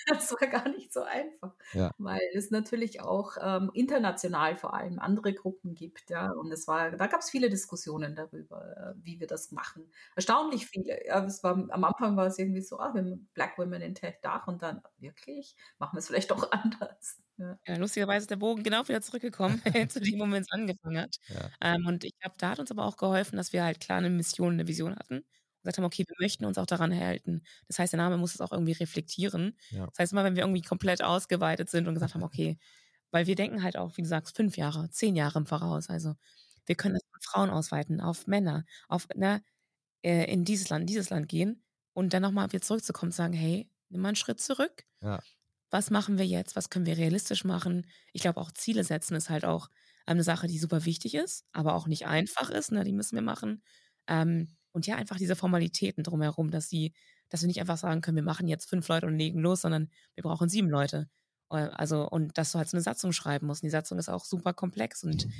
Das 0.05 0.31
war 0.31 0.47
gar 0.47 0.69
nicht 0.69 0.93
so 0.93 1.01
einfach, 1.01 1.55
ja. 1.73 1.89
weil 1.97 2.21
es 2.35 2.51
natürlich 2.51 3.01
auch 3.01 3.37
ähm, 3.41 3.71
international 3.73 4.55
vor 4.55 4.75
allem 4.75 4.99
andere 4.99 5.33
Gruppen 5.33 5.73
gibt, 5.73 6.11
ja. 6.11 6.29
Und 6.29 6.51
es 6.51 6.67
war, 6.67 6.91
da 6.91 7.07
gab 7.07 7.21
es 7.21 7.31
viele 7.31 7.49
Diskussionen 7.49 8.15
darüber, 8.15 8.77
äh, 8.77 9.03
wie 9.03 9.19
wir 9.19 9.25
das 9.25 9.51
machen. 9.51 9.89
Erstaunlich 10.15 10.67
viele. 10.67 11.07
Ja, 11.07 11.25
es 11.25 11.43
war, 11.43 11.53
am 11.53 11.83
Anfang 11.83 12.15
war 12.15 12.27
es 12.27 12.37
irgendwie 12.37 12.61
so, 12.61 12.77
ah, 12.77 12.93
wir 12.93 13.01
haben 13.01 13.27
Black 13.33 13.57
Women 13.57 13.81
in 13.81 13.95
Tech 13.95 14.17
Dach 14.21 14.45
und 14.45 14.61
dann 14.61 14.83
wirklich 14.99 15.55
machen 15.79 15.95
wir 15.95 15.99
es 15.99 16.07
vielleicht 16.07 16.29
doch 16.29 16.51
anders. 16.51 17.17
Ja. 17.37 17.57
ja. 17.65 17.77
lustigerweise 17.77 18.25
ist 18.25 18.29
der 18.29 18.35
Bogen 18.35 18.61
genau 18.61 18.87
wieder 18.87 19.01
zurückgekommen 19.01 19.59
zu 19.89 19.99
dem 19.99 20.19
Moment 20.19 20.45
es 20.45 20.53
angefangen 20.53 20.99
hat. 20.99 21.15
Ja. 21.29 21.49
Ähm, 21.61 21.87
und 21.87 22.03
ich 22.03 22.13
glaube, 22.19 22.35
da 22.37 22.51
hat 22.51 22.59
uns 22.59 22.69
aber 22.69 22.85
auch 22.85 22.97
geholfen, 22.97 23.37
dass 23.37 23.53
wir 23.53 23.63
halt 23.63 23.79
klar 23.79 23.97
eine 23.97 24.11
Mission, 24.11 24.53
eine 24.53 24.67
Vision 24.67 24.95
hatten 24.95 25.25
gesagt 25.61 25.77
haben, 25.77 25.85
okay, 25.85 26.05
wir 26.07 26.15
möchten 26.19 26.45
uns 26.45 26.57
auch 26.57 26.65
daran 26.65 26.95
halten. 26.95 27.43
Das 27.67 27.79
heißt, 27.79 27.93
der 27.93 27.99
Name 27.99 28.17
muss 28.17 28.33
es 28.35 28.41
auch 28.41 28.51
irgendwie 28.51 28.73
reflektieren. 28.73 29.57
Ja. 29.69 29.85
Das 29.87 29.99
heißt, 29.99 30.11
immer 30.13 30.23
wenn 30.23 30.35
wir 30.35 30.43
irgendwie 30.43 30.61
komplett 30.61 31.03
ausgeweitet 31.03 31.69
sind 31.69 31.87
und 31.87 31.93
gesagt 31.95 32.15
haben, 32.15 32.23
okay, 32.23 32.57
weil 33.11 33.27
wir 33.27 33.35
denken 33.35 33.63
halt 33.63 33.77
auch, 33.77 33.97
wie 33.97 34.03
du 34.03 34.07
sagst, 34.07 34.35
fünf 34.35 34.57
Jahre, 34.57 34.89
zehn 34.91 35.15
Jahre 35.15 35.39
im 35.39 35.45
Voraus. 35.45 35.89
Also 35.89 36.15
Wir 36.65 36.75
können 36.75 36.95
das 36.95 37.03
von 37.11 37.21
Frauen 37.21 37.49
ausweiten, 37.49 38.01
auf 38.01 38.27
Männer, 38.27 38.65
auf, 38.87 39.07
ne, 39.15 39.43
äh, 40.03 40.31
in 40.31 40.45
dieses 40.45 40.69
Land, 40.69 40.89
dieses 40.89 41.09
Land 41.09 41.27
gehen 41.29 41.63
und 41.93 42.13
dann 42.13 42.21
nochmal 42.21 42.51
wieder 42.51 42.61
zurückzukommen 42.61 43.09
und 43.09 43.15
sagen, 43.15 43.33
hey, 43.33 43.69
nimm 43.89 44.01
mal 44.01 44.09
einen 44.09 44.15
Schritt 44.15 44.41
zurück. 44.41 44.85
Ja. 45.01 45.19
Was 45.71 45.91
machen 45.91 46.17
wir 46.17 46.25
jetzt? 46.25 46.55
Was 46.55 46.69
können 46.69 46.85
wir 46.85 46.97
realistisch 46.97 47.43
machen? 47.43 47.87
Ich 48.13 48.21
glaube, 48.21 48.39
auch 48.41 48.51
Ziele 48.51 48.83
setzen 48.83 49.15
ist 49.15 49.29
halt 49.29 49.45
auch 49.45 49.69
eine 50.05 50.23
Sache, 50.23 50.47
die 50.47 50.57
super 50.59 50.85
wichtig 50.85 51.15
ist, 51.15 51.45
aber 51.51 51.75
auch 51.75 51.87
nicht 51.87 52.07
einfach 52.07 52.49
ist. 52.49 52.71
Ne? 52.71 52.83
Die 52.83 52.93
müssen 52.93 53.15
wir 53.15 53.21
machen. 53.21 53.63
Ähm, 54.07 54.57
und 54.79 54.87
ja, 54.87 54.95
einfach 54.95 55.17
diese 55.17 55.35
Formalitäten 55.35 56.05
drumherum, 56.05 56.51
dass 56.51 56.69
sie, 56.69 56.93
dass 57.27 57.41
wir 57.41 57.47
nicht 57.47 57.59
einfach 57.59 57.77
sagen 57.77 57.99
können, 57.99 58.15
wir 58.15 58.23
machen 58.23 58.47
jetzt 58.47 58.69
fünf 58.69 58.87
Leute 58.87 59.07
und 59.07 59.17
legen 59.17 59.41
los, 59.41 59.59
sondern 59.59 59.89
wir 60.15 60.23
brauchen 60.23 60.47
sieben 60.47 60.69
Leute. 60.69 61.09
Äh, 61.51 61.67
also, 61.73 62.07
und 62.07 62.37
dass 62.37 62.53
du 62.53 62.59
halt 62.59 62.69
so 62.69 62.77
eine 62.77 62.81
Satzung 62.81 63.11
schreiben 63.11 63.45
musst. 63.47 63.61
Und 63.61 63.67
die 63.67 63.71
Satzung 63.71 63.99
ist 63.99 64.07
auch 64.07 64.23
super 64.23 64.53
komplex 64.53 65.03
und 65.03 65.25
mhm. 65.25 65.33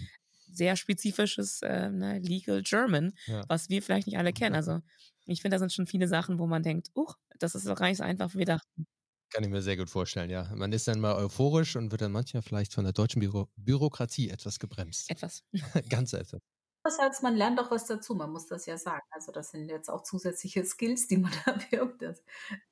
sehr 0.52 0.76
spezifisches 0.76 1.62
äh, 1.62 1.90
ne, 1.90 2.20
Legal 2.20 2.64
German, 2.64 3.14
ja. 3.28 3.46
was 3.48 3.70
wir 3.70 3.82
vielleicht 3.82 4.08
nicht 4.08 4.18
alle 4.18 4.34
kennen. 4.34 4.56
Also 4.56 4.82
ich 5.26 5.42
finde, 5.42 5.56
da 5.56 5.60
sind 5.60 5.72
schon 5.72 5.88
viele 5.88 6.10
Sachen, 6.10 6.38
wo 6.38 6.46
man 6.46 6.62
denkt, 6.62 6.90
uh, 6.98 7.08
das 7.40 7.56
ist 7.56 7.66
doch 7.66 7.78
gar 7.78 7.88
nicht 7.88 8.00
so 8.00 8.04
einfach, 8.04 8.34
wie 8.34 8.40
wir 8.40 8.46
dachten. 8.46 8.88
Kann 9.30 9.46
ich 9.46 9.50
mir 9.50 9.62
sehr 9.62 9.78
gut 9.78 9.90
vorstellen, 9.90 10.30
ja. 10.30 10.52
Man 10.54 10.74
ist 10.74 10.86
dann 10.90 11.00
mal 11.00 11.16
euphorisch 11.16 11.78
und 11.78 11.92
wird 11.92 12.02
dann 12.02 12.12
manchmal 12.12 12.44
vielleicht 12.44 12.74
von 12.74 12.84
der 12.84 12.92
deutschen 12.92 13.22
Büro 13.22 13.48
Bürokratie 13.56 14.32
etwas 14.32 14.60
gebremst. 14.60 15.10
Etwas. 15.10 15.46
Ganz 15.90 16.12
etwas. 16.12 16.42
Andererseits, 16.84 17.22
man 17.22 17.36
lernt 17.36 17.60
auch 17.60 17.72
was 17.72 17.86
dazu, 17.86 18.16
man 18.16 18.32
muss 18.32 18.48
das 18.48 18.66
ja 18.66 18.78
sagen. 18.78 19.06
Also 19.12 19.32
das 19.32 19.52
sind 19.52 19.70
jetzt 19.70 19.90
auch 19.90 20.04
zusätzliche 20.04 20.64
Skills, 20.64 21.08
die 21.08 21.18
man 21.18 21.32
da 21.46 21.58
wirkt. 21.72 22.02
Das 22.02 22.20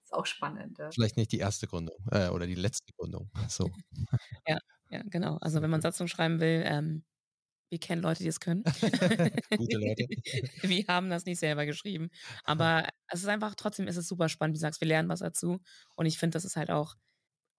ist 0.04 0.13
auch 0.13 0.26
spannend. 0.26 0.78
Ja. 0.78 0.91
Vielleicht 0.91 1.17
nicht 1.17 1.32
die 1.32 1.39
erste 1.39 1.67
Gründung 1.67 1.98
äh, 2.12 2.30
oder 2.30 2.48
die 2.48 2.56
letzte 2.56 2.93
Gründung. 2.93 3.30
So. 3.50 3.70
ja, 4.46 4.58
ja, 4.89 5.02
genau. 5.10 5.38
Also 5.41 5.62
wenn 5.62 5.70
man 5.70 5.82
Satzung 5.82 6.08
schreiben 6.08 6.39
will, 6.39 6.63
ähm, 6.65 7.04
wir 7.70 7.80
kennen 7.80 8.02
Leute, 8.02 8.24
die 8.24 8.30
es 8.30 8.39
können. 8.39 8.63
Gute 9.58 9.78
Leute. 9.78 10.06
wir 10.62 10.86
haben 10.88 11.10
das 11.10 11.26
nicht 11.26 11.39
selber 11.39 11.65
geschrieben. 11.65 12.10
Aber 12.46 12.88
es 13.10 13.22
ist 13.22 13.28
einfach, 13.28 13.56
trotzdem 13.56 13.88
ist 13.88 13.98
es 13.98 14.08
super 14.08 14.30
spannend. 14.30 14.54
Wie 14.54 14.60
du 14.60 14.62
sagst, 14.62 14.80
wir 14.80 14.88
lernen 14.88 15.10
was 15.10 15.20
dazu. 15.20 15.60
Und 15.96 16.06
ich 16.06 16.17
finde, 16.17 16.36
das 16.36 16.46
ist 16.46 16.56
halt 16.56 16.70
auch 16.70 16.96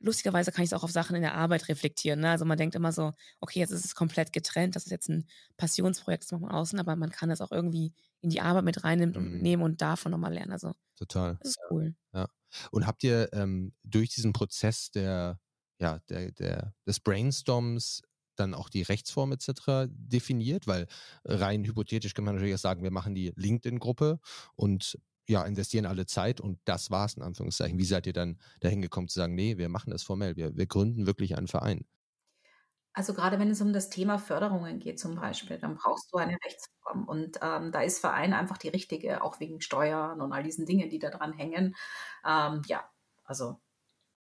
lustigerweise 0.01 0.53
kann 0.53 0.65
ich 0.65 0.71
es 0.71 0.73
auch 0.73 0.85
auf 0.85 0.91
Sachen 0.91 1.17
in 1.17 1.23
der 1.23 1.35
Arbeit 1.35 1.69
reflektieren. 1.69 2.21
Ne? 2.21 2.31
Also 2.31 2.45
man 2.45 2.59
denkt 2.59 2.75
immer 2.75 2.93
so, 2.93 3.13
okay, 3.41 3.59
jetzt 3.59 3.71
ist 3.71 3.85
es 3.85 3.95
komplett 3.95 4.33
getrennt, 4.33 4.77
das 4.77 4.85
ist 4.85 4.91
jetzt 4.91 5.09
ein 5.09 5.27
Passionsprojekt, 5.57 6.25
das 6.25 6.33
macht 6.33 6.43
man 6.43 6.51
außen, 6.53 6.79
aber 6.79 6.97
man 6.97 7.11
kann 7.11 7.31
es 7.31 7.41
auch 7.41 7.53
irgendwie 7.53 7.93
in 8.21 8.31
die 8.31 8.41
Arbeit 8.41 8.65
mit 8.65 8.85
reinnehmen 8.85 9.17
und 9.17 9.35
mhm. 9.35 9.41
nehmen 9.41 9.63
und 9.63 9.81
davon 9.83 10.13
nochmal 10.13 10.35
lernen. 10.35 10.53
Also 10.53 10.75
total. 10.97 11.37
Das 11.41 11.51
ist 11.51 11.61
cool. 11.71 11.95
Ja. 12.13 12.29
Und 12.71 12.87
habt 12.87 13.05
ihr 13.05 13.29
ähm, 13.33 13.75
durch 13.85 14.11
diesen 14.11 14.33
Prozess 14.33 14.91
der, 14.91 15.41
ja, 15.81 15.99
der, 16.09 16.33
der, 16.33 16.75
des 16.87 17.01
Brainstorms 17.01 18.03
dann 18.37 18.55
auch 18.55 18.69
die 18.69 18.83
Rechtsform 18.83 19.33
etc. 19.33 19.89
definiert? 19.91 20.67
Weil 20.67 20.87
rein 21.25 21.65
hypothetisch 21.65 22.15
kann 22.15 22.25
man 22.25 22.37
natürlich 22.37 22.55
auch 22.55 22.59
sagen, 22.59 22.83
wir 22.83 22.91
machen 22.91 23.15
die 23.15 23.33
LinkedIn-Gruppe 23.37 24.21
und 24.55 24.99
ja, 25.29 25.45
investieren 25.45 25.87
alle 25.87 26.07
Zeit 26.07 26.41
und 26.41 26.59
das 26.65 26.91
war's 26.91 27.15
in 27.15 27.23
Anführungszeichen. 27.23 27.79
Wie 27.79 27.85
seid 27.85 28.07
ihr 28.07 28.13
dann 28.13 28.39
dahin 28.61 28.83
gekommen 28.83 29.09
zu 29.09 29.19
sagen, 29.19 29.35
nee, 29.35 29.59
wir 29.59 29.69
machen 29.69 29.91
das 29.91 30.03
formell, 30.03 30.37
wir, 30.37 30.57
wir 30.57 30.67
gründen 30.67 31.07
wirklich 31.07 31.37
einen 31.37 31.49
Verein? 31.49 31.87
Also 32.95 33.15
gerade 33.15 33.39
wenn 33.39 33.51
es 33.51 33.61
um 33.61 33.73
das 33.73 33.91
Thema 33.91 34.19
Förderungen 34.19 34.81
geht 34.81 34.99
zum 34.99 35.15
Beispiel, 35.15 35.59
dann 35.59 35.77
brauchst 35.77 36.13
du 36.13 36.17
eine 36.17 36.37
Rechtsform 36.45 37.05
und 37.05 37.39
ähm, 37.43 37.71
da 37.71 37.83
ist 37.83 38.01
Verein 38.01 38.33
einfach 38.33 38.59
die 38.59 38.69
richtige, 38.69 39.23
auch 39.23 39.39
wegen 39.39 39.61
Steuern 39.61 40.21
und 40.21 40.33
all 40.33 40.43
diesen 40.43 40.67
Dingen, 40.67 40.89
die 40.89 40.99
da 40.99 41.11
dran 41.11 41.33
hängen. 41.33 41.77
Ähm, 42.27 42.63
ja, 42.67 42.91
also 43.25 43.61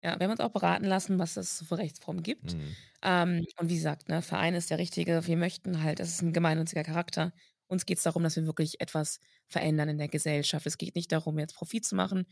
ja, 0.05 0.19
wir 0.19 0.25
haben 0.25 0.31
uns 0.31 0.39
auch 0.39 0.51
beraten 0.51 0.85
lassen, 0.85 1.17
was 1.17 1.35
es 1.35 1.63
für 1.67 1.79
Rechtsformen 1.79 2.21
gibt. 2.21 2.53
Mhm. 2.53 2.75
Ähm, 3.01 3.45
und 3.57 3.69
wie 3.69 3.75
gesagt, 3.75 4.07
ne, 4.07 4.21
Verein 4.21 4.53
ist 4.53 4.69
der 4.69 4.77
richtige. 4.77 5.25
Wir 5.25 5.35
möchten 5.35 5.81
halt, 5.81 5.99
es 5.99 6.09
ist 6.09 6.21
ein 6.21 6.31
gemeinnütziger 6.31 6.83
Charakter. 6.83 7.33
Uns 7.67 7.85
geht 7.85 7.97
es 7.97 8.03
darum, 8.03 8.23
dass 8.23 8.35
wir 8.35 8.45
wirklich 8.45 8.81
etwas 8.81 9.19
verändern 9.47 9.89
in 9.89 9.97
der 9.97 10.07
Gesellschaft. 10.07 10.65
Es 10.65 10.77
geht 10.77 10.95
nicht 10.95 11.11
darum, 11.11 11.39
jetzt 11.39 11.55
Profit 11.55 11.85
zu 11.85 11.95
machen. 11.95 12.25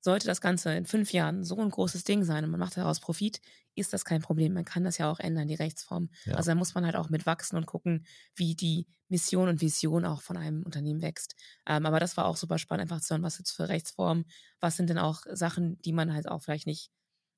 Sollte 0.00 0.26
das 0.26 0.40
Ganze 0.40 0.72
in 0.74 0.86
fünf 0.86 1.12
Jahren 1.12 1.42
so 1.42 1.58
ein 1.58 1.70
großes 1.70 2.04
Ding 2.04 2.22
sein 2.22 2.44
und 2.44 2.50
man 2.50 2.60
macht 2.60 2.76
daraus 2.76 3.00
Profit, 3.00 3.40
ist 3.74 3.92
das 3.92 4.04
kein 4.04 4.22
Problem. 4.22 4.52
Man 4.52 4.64
kann 4.64 4.84
das 4.84 4.98
ja 4.98 5.10
auch 5.10 5.18
ändern, 5.18 5.48
die 5.48 5.54
Rechtsform. 5.54 6.10
Ja. 6.24 6.34
Also 6.34 6.50
da 6.50 6.54
muss 6.54 6.74
man 6.74 6.84
halt 6.84 6.94
auch 6.94 7.08
mitwachsen 7.08 7.58
und 7.58 7.66
gucken, 7.66 8.06
wie 8.34 8.54
die 8.54 8.86
Mission 9.08 9.48
und 9.48 9.60
Vision 9.60 10.04
auch 10.04 10.22
von 10.22 10.36
einem 10.36 10.62
Unternehmen 10.62 11.02
wächst. 11.02 11.34
Ähm, 11.66 11.86
aber 11.86 11.98
das 11.98 12.16
war 12.16 12.26
auch 12.26 12.36
super 12.36 12.58
spannend, 12.58 12.82
einfach 12.82 13.00
zu 13.00 13.14
hören, 13.14 13.22
was 13.22 13.38
jetzt 13.38 13.50
für 13.50 13.68
Rechtsformen, 13.68 14.26
was 14.60 14.76
sind 14.76 14.90
denn 14.90 14.98
auch 14.98 15.22
Sachen, 15.32 15.80
die 15.82 15.92
man 15.92 16.12
halt 16.12 16.28
auch 16.28 16.42
vielleicht 16.42 16.66
nicht 16.66 16.90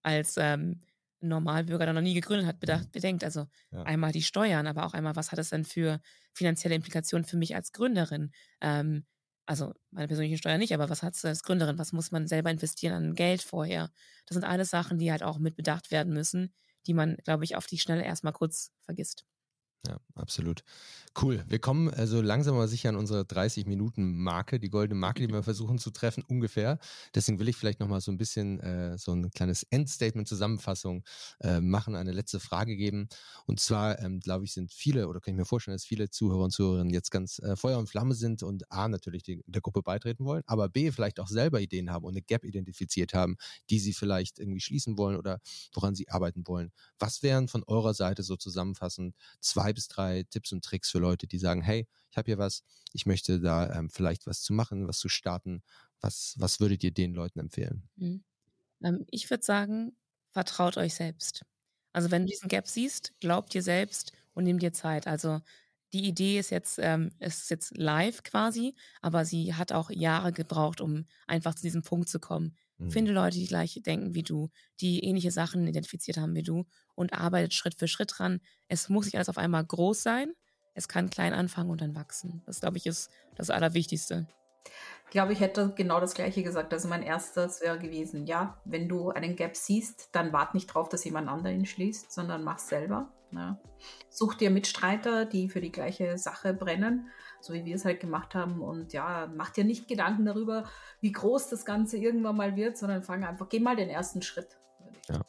als 0.02 0.36
ähm, 0.36 0.82
Normalbürger, 1.20 1.84
der 1.84 1.94
noch 1.94 2.00
nie 2.00 2.14
gegründet 2.14 2.46
hat, 2.46 2.60
bedacht, 2.60 2.86
mhm. 2.86 2.92
bedenkt. 2.92 3.24
Also 3.24 3.46
ja. 3.70 3.82
einmal 3.82 4.12
die 4.12 4.22
Steuern, 4.22 4.66
aber 4.66 4.86
auch 4.86 4.94
einmal, 4.94 5.16
was 5.16 5.32
hat 5.32 5.38
es 5.38 5.50
denn 5.50 5.64
für 5.64 6.00
finanzielle 6.32 6.74
Implikationen 6.74 7.24
für 7.24 7.36
mich 7.36 7.54
als 7.54 7.72
Gründerin? 7.72 8.30
Ähm, 8.60 9.04
also 9.46 9.72
meine 9.90 10.08
persönlichen 10.08 10.38
Steuern 10.38 10.58
nicht, 10.58 10.74
aber 10.74 10.90
was 10.90 11.02
hat 11.02 11.14
es 11.14 11.24
als 11.24 11.42
Gründerin? 11.42 11.78
Was 11.78 11.92
muss 11.92 12.10
man 12.10 12.26
selber 12.28 12.50
investieren 12.50 12.92
an 12.92 13.14
Geld 13.14 13.42
vorher? 13.42 13.90
Das 14.26 14.34
sind 14.34 14.44
alles 14.44 14.70
Sachen, 14.70 14.98
die 14.98 15.10
halt 15.10 15.22
auch 15.22 15.38
mit 15.38 15.56
bedacht 15.56 15.90
werden 15.90 16.12
müssen, 16.12 16.52
die 16.86 16.94
man, 16.94 17.16
glaube 17.24 17.44
ich, 17.44 17.56
auf 17.56 17.66
die 17.66 17.78
Schnelle 17.78 18.04
erstmal 18.04 18.34
kurz 18.34 18.72
vergisst. 18.82 19.24
Ja, 19.86 19.98
absolut. 20.16 20.64
Cool. 21.20 21.44
Wir 21.48 21.60
kommen 21.60 21.88
also 21.88 22.20
langsam 22.20 22.56
aber 22.56 22.68
sicher 22.68 22.88
an 22.90 22.96
unsere 22.96 23.24
30-Minuten-Marke, 23.24 24.58
die 24.60 24.70
goldene 24.70 24.98
Marke, 24.98 25.26
die 25.26 25.32
wir 25.32 25.42
versuchen 25.42 25.78
zu 25.78 25.90
treffen, 25.90 26.22
ungefähr. 26.26 26.78
Deswegen 27.14 27.38
will 27.38 27.48
ich 27.48 27.56
vielleicht 27.56 27.80
nochmal 27.80 28.00
so 28.00 28.10
ein 28.12 28.18
bisschen 28.18 28.60
äh, 28.60 28.98
so 28.98 29.12
ein 29.12 29.30
kleines 29.30 29.62
Endstatement-Zusammenfassung 29.62 31.04
äh, 31.40 31.60
machen, 31.60 31.94
eine 31.94 32.12
letzte 32.12 32.38
Frage 32.40 32.76
geben. 32.76 33.08
Und 33.46 33.60
zwar, 33.60 34.00
ähm, 34.00 34.20
glaube 34.20 34.44
ich, 34.44 34.52
sind 34.52 34.72
viele, 34.72 35.08
oder 35.08 35.20
kann 35.20 35.34
ich 35.34 35.38
mir 35.38 35.44
vorstellen, 35.44 35.76
dass 35.76 35.84
viele 35.84 36.10
Zuhörer 36.10 36.44
und 36.44 36.50
Zuhörerinnen 36.50 36.92
jetzt 36.92 37.10
ganz 37.10 37.38
äh, 37.38 37.56
Feuer 37.56 37.78
und 37.78 37.88
Flamme 37.88 38.14
sind 38.14 38.42
und 38.42 38.70
A, 38.70 38.88
natürlich 38.88 39.22
die, 39.22 39.42
der 39.46 39.62
Gruppe 39.62 39.82
beitreten 39.82 40.24
wollen, 40.24 40.42
aber 40.46 40.68
B, 40.68 40.90
vielleicht 40.90 41.20
auch 41.20 41.28
selber 41.28 41.60
Ideen 41.60 41.90
haben 41.90 42.04
und 42.04 42.12
eine 42.12 42.22
Gap 42.22 42.44
identifiziert 42.44 43.14
haben, 43.14 43.36
die 43.70 43.78
sie 43.78 43.92
vielleicht 43.92 44.38
irgendwie 44.40 44.60
schließen 44.60 44.98
wollen 44.98 45.16
oder 45.16 45.38
woran 45.72 45.94
sie 45.94 46.08
arbeiten 46.10 46.46
wollen. 46.46 46.72
Was 46.98 47.22
wären 47.22 47.48
von 47.48 47.62
eurer 47.66 47.94
Seite 47.94 48.22
so 48.22 48.36
zusammenfassend 48.36 49.14
zwei 49.40 49.67
zwei 49.68 49.72
bis 49.72 49.88
drei 49.88 50.22
Tipps 50.24 50.52
und 50.52 50.64
Tricks 50.64 50.90
für 50.90 50.98
Leute, 50.98 51.26
die 51.26 51.38
sagen, 51.38 51.60
hey, 51.62 51.86
ich 52.10 52.16
habe 52.16 52.26
hier 52.26 52.38
was, 52.38 52.64
ich 52.92 53.06
möchte 53.06 53.40
da 53.40 53.70
ähm, 53.74 53.90
vielleicht 53.90 54.26
was 54.26 54.40
zu 54.42 54.52
machen, 54.52 54.88
was 54.88 54.98
zu 54.98 55.08
starten. 55.08 55.62
Was, 56.00 56.34
was 56.38 56.60
würdet 56.60 56.84
ihr 56.84 56.92
den 56.92 57.12
Leuten 57.12 57.40
empfehlen? 57.40 57.88
Mhm. 57.96 58.24
Ähm, 58.82 59.04
ich 59.10 59.28
würde 59.28 59.44
sagen, 59.44 59.96
vertraut 60.30 60.76
euch 60.76 60.94
selbst. 60.94 61.44
Also 61.92 62.10
wenn 62.10 62.22
du 62.22 62.28
diesen 62.28 62.48
Gap 62.48 62.66
siehst, 62.68 63.12
glaubt 63.20 63.52
dir 63.52 63.62
selbst 63.62 64.12
und 64.32 64.44
nimm 64.44 64.58
dir 64.58 64.72
Zeit. 64.72 65.06
Also 65.06 65.40
die 65.92 66.06
Idee 66.06 66.38
ist 66.38 66.50
jetzt, 66.50 66.78
ähm, 66.80 67.10
ist 67.18 67.50
jetzt 67.50 67.76
live 67.76 68.22
quasi, 68.22 68.74
aber 69.02 69.24
sie 69.24 69.54
hat 69.54 69.72
auch 69.72 69.90
Jahre 69.90 70.32
gebraucht, 70.32 70.80
um 70.80 71.06
einfach 71.26 71.54
zu 71.54 71.62
diesem 71.62 71.82
Punkt 71.82 72.08
zu 72.08 72.20
kommen. 72.20 72.56
Mhm. 72.78 72.90
Finde 72.90 73.12
Leute, 73.12 73.38
die 73.38 73.46
gleich 73.46 73.80
denken 73.84 74.14
wie 74.14 74.22
du, 74.22 74.50
die 74.80 75.04
ähnliche 75.04 75.30
Sachen 75.30 75.66
identifiziert 75.66 76.16
haben 76.16 76.34
wie 76.34 76.42
du 76.42 76.64
und 76.94 77.12
arbeitet 77.12 77.54
Schritt 77.54 77.74
für 77.74 77.88
Schritt 77.88 78.12
dran. 78.16 78.40
Es 78.68 78.88
muss 78.88 79.06
nicht 79.06 79.16
alles 79.16 79.28
auf 79.28 79.38
einmal 79.38 79.64
groß 79.64 80.02
sein. 80.02 80.32
Es 80.74 80.88
kann 80.88 81.10
klein 81.10 81.32
anfangen 81.32 81.70
und 81.70 81.80
dann 81.80 81.94
wachsen. 81.94 82.42
Das, 82.46 82.60
glaube 82.60 82.78
ich, 82.78 82.86
ist 82.86 83.10
das 83.34 83.50
Allerwichtigste. 83.50 84.28
Ich 85.06 85.10
glaube, 85.10 85.32
ich 85.32 85.40
hätte 85.40 85.72
genau 85.74 86.00
das 86.00 86.14
Gleiche 86.14 86.42
gesagt. 86.42 86.72
Also 86.72 86.86
mein 86.86 87.02
erstes 87.02 87.60
wäre 87.60 87.78
gewesen, 87.78 88.26
ja, 88.26 88.60
wenn 88.64 88.88
du 88.88 89.10
einen 89.10 89.36
Gap 89.36 89.56
siehst, 89.56 90.10
dann 90.12 90.32
wart 90.32 90.54
nicht 90.54 90.66
drauf, 90.66 90.88
dass 90.88 91.04
jemand 91.04 91.28
anderes 91.28 91.56
ihn 91.56 91.66
schließt, 91.66 92.12
sondern 92.12 92.44
mach 92.44 92.58
selber. 92.58 93.10
Ja. 93.32 93.58
Such 94.10 94.34
dir 94.34 94.50
Mitstreiter, 94.50 95.24
die 95.24 95.48
für 95.48 95.60
die 95.60 95.72
gleiche 95.72 96.18
Sache 96.18 96.54
brennen, 96.54 97.08
so 97.40 97.52
wie 97.52 97.64
wir 97.64 97.76
es 97.76 97.84
halt 97.84 98.00
gemacht 98.00 98.34
haben. 98.34 98.60
Und 98.62 98.92
ja, 98.92 99.30
mach 99.34 99.50
dir 99.50 99.64
nicht 99.64 99.88
Gedanken 99.88 100.24
darüber, 100.24 100.64
wie 101.00 101.12
groß 101.12 101.48
das 101.48 101.64
Ganze 101.64 101.98
irgendwann 101.98 102.36
mal 102.36 102.56
wird, 102.56 102.78
sondern 102.78 103.02
fang 103.02 103.24
einfach, 103.24 103.48
geh 103.48 103.60
mal 103.60 103.76
den 103.76 103.90
ersten 103.90 104.22
Schritt. 104.22 104.58
Ja, 105.08 105.20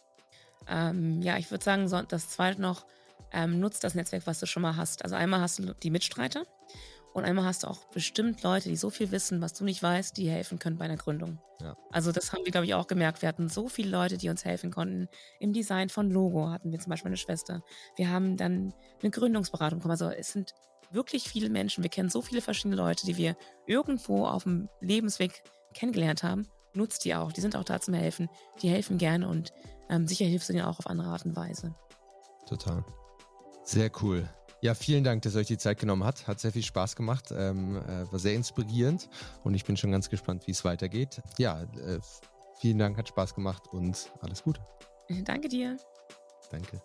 ähm, 0.68 1.22
ja 1.22 1.38
ich 1.38 1.52
würde 1.52 1.64
sagen, 1.64 1.90
das 2.08 2.30
zweite 2.30 2.62
noch, 2.62 2.86
ähm, 3.32 3.60
nutzt 3.60 3.84
das 3.84 3.96
Netzwerk, 3.96 4.26
was 4.26 4.40
du 4.40 4.48
schon 4.48 4.64
mal 4.64 4.76
hast. 4.76 5.04
Also 5.04 5.16
einmal 5.16 5.42
hast 5.42 5.60
du 5.60 5.74
die 5.74 5.92
Mitstreiter 5.92 6.46
und 7.14 7.26
einmal 7.26 7.46
hast 7.46 7.64
du 7.64 7.68
auch 7.68 7.86
bestimmt 7.86 8.44
Leute, 8.44 8.70
die 8.70 8.76
so 8.76 8.90
viel 8.90 9.12
wissen, 9.12 9.42
was 9.42 9.54
du 9.54 9.64
nicht 9.64 9.82
weißt, 9.82 10.16
die 10.18 10.30
helfen 10.30 10.60
können 10.60 10.78
bei 10.78 10.86
einer 10.86 10.98
Gründung. 10.98 11.40
Ja. 11.62 11.76
Also 11.92 12.12
das 12.12 12.32
haben 12.32 12.46
wir, 12.46 12.52
glaube 12.52 12.66
ich, 12.66 12.74
auch 12.74 12.88
gemerkt. 12.88 13.22
Wir 13.22 13.30
hatten 13.30 13.50
so 13.50 13.68
viele 13.68 13.90
Leute, 13.90 14.18
die 14.18 14.30
uns 14.30 14.46
helfen 14.46 14.72
konnten. 14.72 15.10
Im 15.40 15.52
Design 15.52 15.90
von 15.90 16.10
Logo 16.10 16.50
hatten 16.50 16.72
wir 16.72 16.80
zum 16.80 16.92
Beispiel 16.92 17.10
eine 17.10 17.18
Schwester. 17.18 17.64
Wir 17.96 18.10
haben 18.10 18.38
dann 18.38 18.74
eine 19.02 19.12
Gründungsberatung 19.12 19.80
bekommen. 19.80 19.92
Also 19.92 20.10
es 20.10 20.32
sind 20.32 20.54
wirklich 20.92 21.30
viele 21.30 21.50
Menschen. 21.50 21.84
Wir 21.84 21.90
kennen 21.90 22.10
so 22.10 22.22
viele 22.22 22.42
verschiedene 22.42 22.76
Leute, 22.76 23.06
die 23.06 23.18
wir 23.18 23.36
irgendwo 23.66 24.26
auf 24.26 24.44
dem 24.44 24.70
Lebensweg 24.80 25.44
kennengelernt 25.74 26.24
haben. 26.24 26.48
Nutzt 26.74 27.06
die 27.06 27.16
auch. 27.16 27.32
Die 27.32 27.42
sind 27.42 27.56
auch 27.56 27.64
da 27.64 27.82
zum 27.82 27.96
Helfen. 27.96 28.30
Die 28.62 28.70
helfen 28.70 28.98
gerne 28.98 29.28
und 29.28 29.52
ähm, 29.90 30.08
sicher 30.08 30.26
hilfst 30.26 30.50
du 30.50 30.54
denen 30.54 30.66
auch 30.66 30.80
auf 30.80 30.88
andere 30.88 31.10
Art 31.10 31.26
und 31.26 31.36
Weise. 31.36 31.76
Total. 32.48 32.84
Sehr 33.64 33.92
cool. 34.02 34.30
Ja, 34.62 34.74
vielen 34.74 35.04
Dank, 35.04 35.22
dass 35.22 35.36
ihr 35.36 35.40
euch 35.40 35.48
die 35.48 35.58
Zeit 35.58 35.80
genommen 35.80 36.04
habt. 36.04 36.28
Hat 36.28 36.40
sehr 36.40 36.52
viel 36.52 36.64
Spaß 36.64 36.96
gemacht, 36.96 37.32
ähm, 37.32 37.78
äh, 37.78 38.12
war 38.12 38.20
sehr 38.20 38.34
inspirierend 38.34 39.10
und 39.44 39.54
ich 39.54 39.64
bin 39.64 39.78
schon 39.78 39.92
ganz 39.92 40.10
gespannt, 40.10 40.48
wie 40.48 40.52
es 40.52 40.66
weitergeht. 40.66 41.22
Ja, 41.38 41.62
äh, 41.62 42.00
vielen 42.60 42.78
Dank, 42.78 42.98
hat 42.98 43.08
Spaß 43.08 43.34
gemacht 43.36 43.64
und 43.72 44.12
alles 44.22 44.44
Gute. 44.44 44.62
Danke 45.24 45.48
dir. 45.48 45.78
Danke. 46.52 46.82